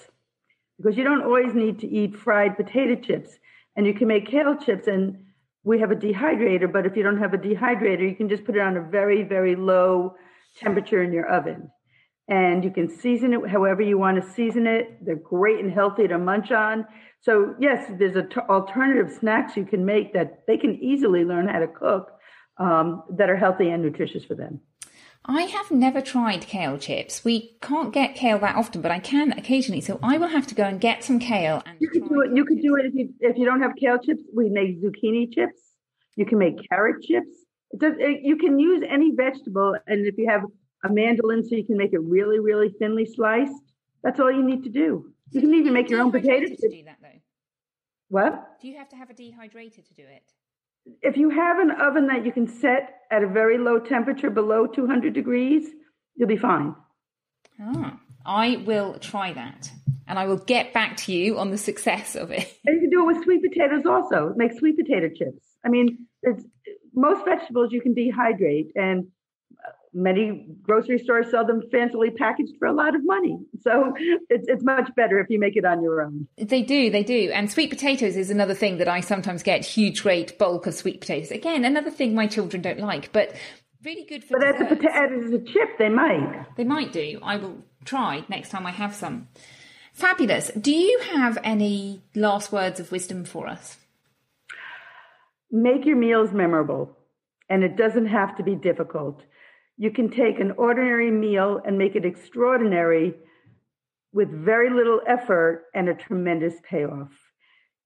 because 0.77 0.97
you 0.97 1.05
don't 1.05 1.23
always 1.23 1.55
need 1.55 1.79
to 1.81 1.87
eat 1.87 2.17
fried 2.17 2.57
potato 2.57 3.01
chips. 3.01 3.38
And 3.77 3.87
you 3.87 3.95
can 3.95 4.09
make 4.09 4.27
kale 4.27 4.57
chips 4.57 4.88
and 4.88 5.27
we 5.64 5.81
have 5.81 5.90
a 5.90 5.96
dehydrator, 5.96 6.72
but 6.72 6.87
if 6.87 6.96
you 6.96 7.03
don't 7.03 7.18
have 7.18 7.35
a 7.35 7.38
dehydrator, 7.38 8.09
you 8.09 8.16
can 8.16 8.29
just 8.29 8.44
put 8.44 8.57
it 8.57 8.61
on 8.61 8.77
a 8.77 8.83
very, 8.83 9.22
very 9.22 9.55
low 9.55 10.14
temperature 10.59 11.03
in 11.03 11.12
your 11.12 11.29
oven. 11.29 11.70
And 12.29 12.64
you 12.64 12.70
can 12.70 12.88
season 12.88 13.35
it 13.35 13.48
however 13.48 13.83
you 13.83 13.98
want 13.98 14.22
to 14.22 14.31
season 14.33 14.66
it. 14.66 15.05
They're 15.05 15.16
great 15.16 15.59
and 15.59 15.72
healthy 15.72 16.09
to 16.09 16.18
munch 16.18 16.51
on. 16.51 16.87
So 17.20 17.55
yes, 17.61 17.90
there's 17.98 18.16
a 18.16 18.22
t- 18.22 18.40
alternative 18.48 19.12
snacks 19.18 19.57
you 19.57 19.64
can 19.64 19.85
make 19.85 20.12
that 20.14 20.42
they 20.46 20.57
can 20.57 20.77
easily 20.83 21.25
learn 21.25 21.48
how 21.48 21.61
to 21.61 21.68
cook 21.68 22.12
um, 22.59 23.03
that 23.16 23.29
are 23.29 23.37
healthy 23.37 23.70
and 23.70 23.83
nutritious 23.83 24.25
for 24.25 24.35
them. 24.35 24.61
I 25.24 25.42
have 25.42 25.70
never 25.70 26.00
tried 26.00 26.46
kale 26.48 26.78
chips. 26.78 27.24
We 27.24 27.56
can't 27.61 27.92
get 27.92 28.16
kale 28.16 28.38
that 28.40 28.56
often, 28.56 28.82
but 28.82 28.90
I 28.90 28.98
can 28.98 29.32
occasionally. 29.32 29.80
So 29.80 30.00
I 30.02 30.18
will 30.18 30.28
have 30.28 30.46
to 30.48 30.54
go 30.54 30.64
and 30.64 30.80
get 30.80 31.04
some 31.04 31.20
kale. 31.20 31.62
And 31.64 31.76
you 31.80 31.88
could 31.88 32.08
do 32.08 32.22
it. 32.22 32.30
You 32.35 32.44
could 32.44 32.61
do 32.61 32.76
it 32.76 32.87
if 32.87 32.94
you 32.94 33.14
if 33.20 33.37
you 33.37 33.44
don't 33.44 33.62
have 33.62 33.72
kale 33.76 33.98
chips. 33.98 34.22
We 34.35 34.50
make 34.50 34.82
zucchini 34.82 35.32
chips. 35.32 35.61
You 36.16 36.26
can 36.26 36.38
make 36.38 36.68
carrot 36.68 37.02
chips. 37.02 37.30
It 37.70 37.80
does, 37.80 37.94
it, 37.98 38.20
you 38.22 38.37
can 38.37 38.58
use 38.58 38.85
any 38.87 39.12
vegetable, 39.14 39.76
and 39.87 40.06
if 40.06 40.18
you 40.18 40.28
have 40.28 40.42
a 40.85 40.92
mandolin, 40.92 41.42
so 41.42 41.54
you 41.54 41.64
can 41.64 41.78
make 41.78 41.92
it 41.92 42.00
really, 42.00 42.38
really 42.38 42.68
thinly 42.78 43.06
sliced. 43.06 43.54
That's 44.02 44.20
all 44.20 44.30
you 44.30 44.42
need 44.42 44.64
to 44.64 44.70
do. 44.70 45.12
You 45.30 45.40
can 45.40 45.54
even 45.54 45.72
make 45.72 45.88
your 45.88 46.00
own 46.00 46.12
potato 46.12 46.48
chips. 46.48 46.61
Do 46.61 46.82
that, 46.85 46.98
though. 47.00 47.08
What? 48.08 48.61
Do 48.61 48.68
you 48.68 48.76
have 48.76 48.90
to 48.90 48.96
have 48.96 49.08
a 49.08 49.14
dehydrator 49.14 49.87
to 49.87 49.94
do 49.94 50.02
it? 50.02 50.35
If 51.01 51.16
you 51.16 51.31
have 51.31 51.59
an 51.59 51.71
oven 51.71 52.07
that 52.09 52.25
you 52.25 52.33
can 52.33 52.47
set 52.47 53.01
at 53.11 53.23
a 53.23 53.29
very 53.29 53.59
low 53.59 53.79
temperature 53.79 54.31
below 54.31 54.66
200 54.66 55.12
degrees, 55.12 55.68
you'll 56.16 56.29
be 56.29 56.37
fine. 56.37 56.75
Ah, 57.61 57.99
I 58.25 58.62
will 58.64 58.99
try 58.99 59.33
that 59.33 59.71
and 60.07 60.18
I 60.18 60.27
will 60.27 60.38
get 60.38 60.73
back 60.73 60.97
to 60.99 61.12
you 61.12 61.38
on 61.38 61.51
the 61.51 61.59
success 61.59 62.14
of 62.16 62.31
it. 62.31 62.59
And 62.66 62.75
you 62.75 62.81
can 62.81 62.90
do 62.90 63.03
it 63.03 63.14
with 63.14 63.25
sweet 63.25 63.42
potatoes 63.42 63.87
also. 63.87 64.33
Make 64.37 64.53
sweet 64.59 64.77
potato 64.77 65.09
chips. 65.09 65.45
I 65.64 65.68
mean, 65.68 66.07
it's 66.23 66.45
most 66.95 67.25
vegetables 67.25 67.73
you 67.73 67.81
can 67.81 67.95
dehydrate, 67.95 68.71
and 68.75 69.09
many 69.94 70.46
grocery 70.62 70.98
stores 70.98 71.31
sell 71.31 71.46
them 71.46 71.62
fancily 71.72 72.14
packaged 72.14 72.55
for 72.59 72.66
a 72.66 72.72
lot 72.72 72.94
of 72.94 73.05
money. 73.05 73.38
So 73.61 73.94
it's, 74.28 74.46
it's 74.48 74.64
much 74.64 74.90
better 74.96 75.18
if 75.20 75.28
you 75.28 75.38
make 75.38 75.57
it 75.57 75.64
on 75.64 75.83
your 75.83 76.02
own. 76.02 76.26
They 76.37 76.62
do, 76.62 76.90
they 76.90 77.02
do. 77.02 77.31
And 77.33 77.50
sweet 77.50 77.70
potatoes 77.70 78.16
is 78.16 78.31
another 78.31 78.55
thing 78.55 78.78
that 78.78 78.88
I 78.88 79.00
sometimes 79.00 79.42
get 79.42 79.64
huge, 79.64 80.02
great 80.02 80.38
bulk 80.38 80.66
of 80.66 80.74
sweet 80.74 81.00
potatoes. 81.00 81.31
Again, 81.31 81.64
another 81.64 81.90
thing 81.90 82.14
my 82.14 82.26
children 82.26 82.62
don't 82.62 82.81
like, 82.81 83.12
but 83.12 83.35
really 83.85 84.05
good 84.05 84.24
for 84.24 84.38
But 84.38 84.55
as 84.55 84.61
a, 84.61 84.64
potato, 84.64 85.26
as 85.26 85.33
a 85.33 85.40
chip, 85.40 85.78
they 85.78 85.88
might. 85.88 86.46
They 86.57 86.64
might 86.64 86.92
do. 86.92 87.18
I 87.22 87.37
will 87.37 87.64
try 87.85 88.24
next 88.28 88.50
time 88.50 88.66
I 88.66 88.70
have 88.70 88.94
some. 88.94 89.28
Fabulous. 89.92 90.50
Do 90.59 90.72
you 90.72 91.00
have 91.12 91.37
any 91.44 92.02
last 92.14 92.50
words 92.50 92.81
of 92.81 92.90
wisdom 92.90 93.24
for 93.24 93.46
us? 93.46 93.76
Make 95.50 95.85
your 95.85 95.96
meals 95.96 96.33
memorable, 96.33 96.96
and 97.50 97.62
it 97.62 97.76
doesn't 97.76 98.07
have 98.07 98.35
to 98.38 98.42
be 98.42 98.55
difficult 98.55 99.22
you 99.83 99.90
can 99.90 100.09
take 100.09 100.38
an 100.38 100.53
ordinary 100.59 101.11
meal 101.11 101.61
and 101.66 101.77
make 101.77 101.97
it 101.97 102.05
extraordinary 102.05 103.14
with 104.12 104.31
very 104.31 104.71
little 104.71 105.01
effort 105.09 105.64
and 105.75 105.88
a 105.88 105.95
tremendous 105.95 106.55
payoff. 106.62 107.11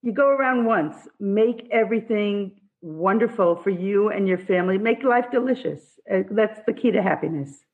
You 0.03 0.11
go 0.11 0.27
around 0.27 0.65
once, 0.65 0.95
make 1.19 1.67
everything 1.71 2.61
wonderful 2.81 3.55
for 3.55 3.71
you 3.71 4.09
and 4.09 4.27
your 4.27 4.37
family, 4.37 4.77
make 4.77 5.01
life 5.01 5.25
delicious. 5.31 5.81
Uh, 6.07 6.19
that's 6.29 6.59
the 6.67 6.73
key 6.73 6.91
to 6.91 7.01
happiness. 7.01 7.65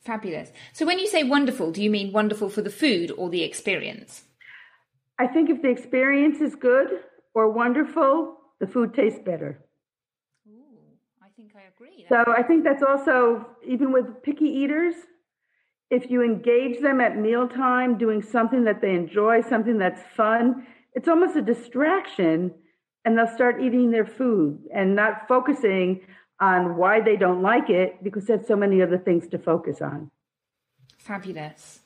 Fabulous. 0.00 0.50
So, 0.72 0.84
when 0.84 0.98
you 0.98 1.06
say 1.06 1.22
wonderful, 1.22 1.70
do 1.70 1.80
you 1.80 1.88
mean 1.90 2.12
wonderful 2.12 2.50
for 2.50 2.62
the 2.62 2.70
food 2.70 3.12
or 3.12 3.30
the 3.30 3.44
experience? 3.44 4.24
I 5.20 5.28
think 5.28 5.50
if 5.50 5.62
the 5.62 5.70
experience 5.70 6.40
is 6.40 6.56
good 6.56 6.88
or 7.32 7.48
wonderful, 7.48 8.38
the 8.58 8.66
food 8.66 8.92
tastes 8.92 9.20
better 9.24 9.67
think 11.98 12.12
I 12.12 12.22
agree. 12.22 12.26
That's 12.26 12.26
so 12.26 12.32
I 12.32 12.42
think 12.42 12.64
that's 12.64 12.82
also, 12.82 13.46
even 13.66 13.92
with 13.92 14.22
picky 14.22 14.46
eaters, 14.46 14.94
if 15.90 16.10
you 16.10 16.22
engage 16.22 16.80
them 16.80 17.00
at 17.00 17.16
mealtime 17.16 17.96
doing 17.96 18.22
something 18.22 18.64
that 18.64 18.80
they 18.80 18.94
enjoy, 18.94 19.40
something 19.42 19.78
that's 19.78 20.02
fun, 20.14 20.66
it's 20.94 21.08
almost 21.08 21.36
a 21.36 21.42
distraction 21.42 22.52
and 23.04 23.16
they'll 23.16 23.26
start 23.26 23.62
eating 23.62 23.90
their 23.90 24.04
food 24.04 24.58
and 24.74 24.94
not 24.94 25.26
focusing 25.28 26.00
on 26.40 26.76
why 26.76 27.00
they 27.00 27.16
don't 27.16 27.42
like 27.42 27.70
it 27.70 28.02
because 28.02 28.26
there's 28.26 28.46
so 28.46 28.56
many 28.56 28.82
other 28.82 28.98
things 28.98 29.26
to 29.28 29.38
focus 29.38 29.80
on. 29.80 30.10
Fabulous. 30.98 31.80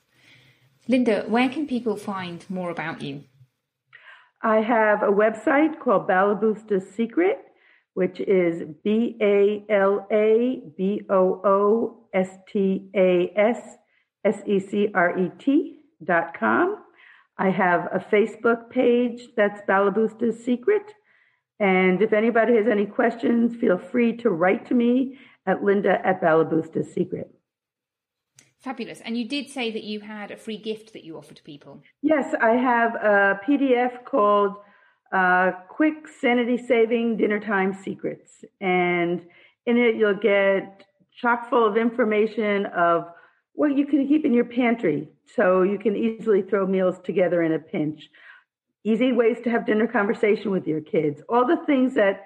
Linda, 0.88 1.24
where 1.28 1.48
can 1.48 1.66
people 1.66 1.96
find 1.96 2.44
more 2.48 2.70
about 2.70 3.02
you? 3.02 3.22
I 4.42 4.56
have 4.56 5.02
a 5.02 5.12
website 5.12 5.78
called 5.78 6.08
Balaboosta's 6.08 6.90
Secret, 6.90 7.38
which 7.94 8.20
is 8.20 8.62
B 8.82 9.16
A 9.20 9.64
L 9.68 10.06
A 10.10 10.62
B 10.76 11.02
O 11.10 11.40
O 11.44 12.06
S 12.14 12.30
T 12.48 12.88
A 12.94 13.32
S 13.36 13.76
S 14.24 14.42
E 14.46 14.58
C 14.58 14.88
R 14.94 15.18
E 15.18 15.30
T 15.38 15.80
dot 16.04 16.34
com. 16.38 16.76
I 17.38 17.50
have 17.50 17.88
a 17.92 17.98
Facebook 17.98 18.70
page 18.70 19.28
that's 19.36 19.62
Balaboosta's 19.62 20.44
Secret. 20.44 20.94
And 21.58 22.02
if 22.02 22.12
anybody 22.12 22.56
has 22.56 22.66
any 22.66 22.86
questions, 22.86 23.56
feel 23.56 23.78
free 23.78 24.16
to 24.18 24.30
write 24.30 24.66
to 24.66 24.74
me 24.74 25.18
at 25.46 25.62
linda 25.62 26.04
at 26.06 26.20
Balaboosta's 26.20 26.92
Secret. 26.92 27.30
Fabulous. 28.60 29.00
And 29.00 29.16
you 29.16 29.28
did 29.28 29.50
say 29.50 29.72
that 29.72 29.82
you 29.82 30.00
had 30.00 30.30
a 30.30 30.36
free 30.36 30.56
gift 30.56 30.92
that 30.92 31.04
you 31.04 31.16
offer 31.16 31.34
to 31.34 31.42
people. 31.42 31.82
Yes, 32.00 32.32
I 32.40 32.50
have 32.50 32.94
a 32.94 33.40
PDF 33.46 34.04
called 34.04 34.56
uh, 35.12 35.52
quick 35.68 36.08
sanity 36.20 36.56
saving 36.56 37.16
dinner 37.16 37.38
time 37.38 37.74
secrets. 37.74 38.44
And 38.60 39.22
in 39.66 39.76
it, 39.76 39.96
you'll 39.96 40.14
get 40.14 40.84
chock 41.14 41.50
full 41.50 41.66
of 41.66 41.76
information 41.76 42.66
of 42.66 43.04
what 43.54 43.76
you 43.76 43.86
can 43.86 44.08
keep 44.08 44.24
in 44.24 44.32
your 44.32 44.46
pantry 44.46 45.08
so 45.36 45.62
you 45.62 45.78
can 45.78 45.94
easily 45.96 46.42
throw 46.42 46.66
meals 46.66 46.98
together 47.04 47.42
in 47.42 47.52
a 47.52 47.58
pinch. 47.58 48.08
Easy 48.84 49.12
ways 49.12 49.36
to 49.44 49.50
have 49.50 49.66
dinner 49.66 49.86
conversation 49.86 50.50
with 50.50 50.66
your 50.66 50.80
kids. 50.80 51.22
All 51.28 51.46
the 51.46 51.58
things 51.66 51.94
that 51.94 52.24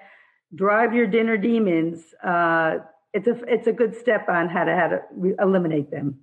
drive 0.55 0.93
your 0.93 1.07
dinner 1.07 1.37
demons. 1.37 2.13
Uh, 2.23 2.77
it's 3.13 3.27
a 3.27 3.35
it's 3.47 3.67
a 3.67 3.73
good 3.73 3.95
step 3.95 4.27
on 4.29 4.49
how 4.49 4.63
to 4.63 4.75
how 4.75 4.87
to 4.87 5.01
re- 5.11 5.35
eliminate 5.39 5.91
them. 5.91 6.19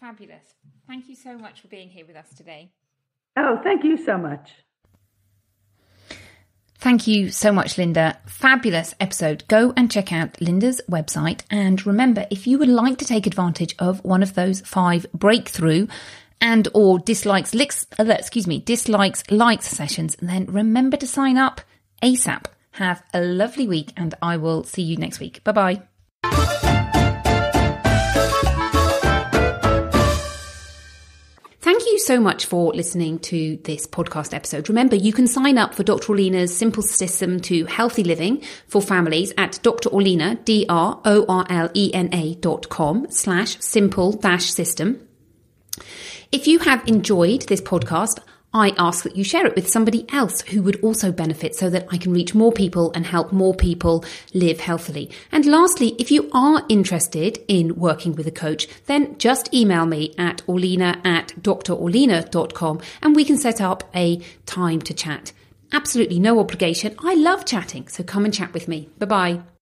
Fabulous. 0.00 0.54
Thank 0.86 1.08
you 1.08 1.14
so 1.14 1.36
much 1.36 1.60
for 1.60 1.68
being 1.68 1.90
here 1.90 2.06
with 2.06 2.16
us 2.16 2.30
today. 2.36 2.72
Oh, 3.36 3.60
thank 3.62 3.84
you 3.84 3.96
so 3.96 4.16
much. 4.16 4.50
Thank 6.80 7.08
you 7.08 7.30
so 7.30 7.52
much, 7.52 7.76
Linda. 7.76 8.18
Fabulous 8.26 8.94
episode. 9.00 9.42
Go 9.48 9.72
and 9.76 9.90
check 9.90 10.12
out 10.12 10.40
Linda's 10.40 10.80
website. 10.88 11.42
And 11.50 11.84
remember, 11.84 12.26
if 12.30 12.46
you 12.46 12.58
would 12.58 12.68
like 12.68 12.98
to 12.98 13.04
take 13.04 13.26
advantage 13.26 13.74
of 13.80 14.04
one 14.04 14.22
of 14.22 14.34
those 14.34 14.60
five 14.60 15.04
breakthrough 15.12 15.88
and 16.40 16.68
or 16.74 17.00
dislikes, 17.00 17.52
licks, 17.52 17.84
uh, 17.98 18.04
excuse 18.04 18.46
me, 18.46 18.60
dislikes, 18.60 19.28
likes 19.28 19.66
sessions, 19.66 20.16
then 20.22 20.46
remember 20.46 20.96
to 20.96 21.06
sign 21.06 21.36
up 21.36 21.60
ASAP. 22.00 22.44
Have 22.72 23.02
a 23.12 23.20
lovely 23.20 23.66
week 23.66 23.92
and 23.96 24.14
I 24.22 24.36
will 24.36 24.62
see 24.62 24.82
you 24.82 24.96
next 24.96 25.18
week. 25.18 25.42
Bye 25.42 25.52
bye. 25.52 25.87
So 32.08 32.18
much 32.18 32.46
for 32.46 32.72
listening 32.72 33.18
to 33.18 33.58
this 33.64 33.86
podcast 33.86 34.32
episode. 34.32 34.70
Remember, 34.70 34.96
you 34.96 35.12
can 35.12 35.26
sign 35.26 35.58
up 35.58 35.74
for 35.74 35.82
Dr. 35.82 36.14
Orlena's 36.14 36.56
simple 36.56 36.82
system 36.82 37.38
to 37.40 37.66
healthy 37.66 38.02
living 38.02 38.42
for 38.66 38.80
families 38.80 39.34
at 39.36 39.60
Dr. 39.62 39.90
Orlena, 39.90 40.42
D-R-O-R-L-E-N-A 40.46 42.34
dot 42.36 42.70
com 42.70 43.06
slash 43.10 43.60
simple 43.60 44.12
dash 44.12 44.50
system. 44.50 45.06
If 46.32 46.46
you 46.46 46.60
have 46.60 46.88
enjoyed 46.88 47.42
this 47.42 47.60
podcast, 47.60 48.20
I 48.52 48.70
ask 48.78 49.04
that 49.04 49.16
you 49.16 49.24
share 49.24 49.46
it 49.46 49.54
with 49.54 49.68
somebody 49.68 50.06
else 50.10 50.40
who 50.42 50.62
would 50.62 50.80
also 50.80 51.12
benefit 51.12 51.54
so 51.54 51.68
that 51.70 51.86
I 51.90 51.98
can 51.98 52.12
reach 52.12 52.34
more 52.34 52.52
people 52.52 52.92
and 52.94 53.04
help 53.04 53.32
more 53.32 53.54
people 53.54 54.04
live 54.32 54.60
healthily. 54.60 55.10
And 55.30 55.44
lastly, 55.44 55.94
if 55.98 56.10
you 56.10 56.30
are 56.32 56.64
interested 56.68 57.38
in 57.46 57.76
working 57.76 58.14
with 58.14 58.26
a 58.26 58.32
coach, 58.32 58.66
then 58.86 59.18
just 59.18 59.52
email 59.52 59.84
me 59.84 60.14
at 60.16 60.42
orlena 60.46 61.04
at 61.04 61.34
drorlena.com 61.40 62.80
and 63.02 63.14
we 63.14 63.24
can 63.24 63.36
set 63.36 63.60
up 63.60 63.84
a 63.94 64.20
time 64.46 64.80
to 64.82 64.94
chat. 64.94 65.32
Absolutely 65.72 66.18
no 66.18 66.40
obligation. 66.40 66.94
I 67.00 67.14
love 67.14 67.44
chatting, 67.44 67.88
so 67.88 68.02
come 68.02 68.24
and 68.24 68.32
chat 68.32 68.54
with 68.54 68.68
me. 68.68 68.88
Bye 68.98 69.06
bye. 69.06 69.57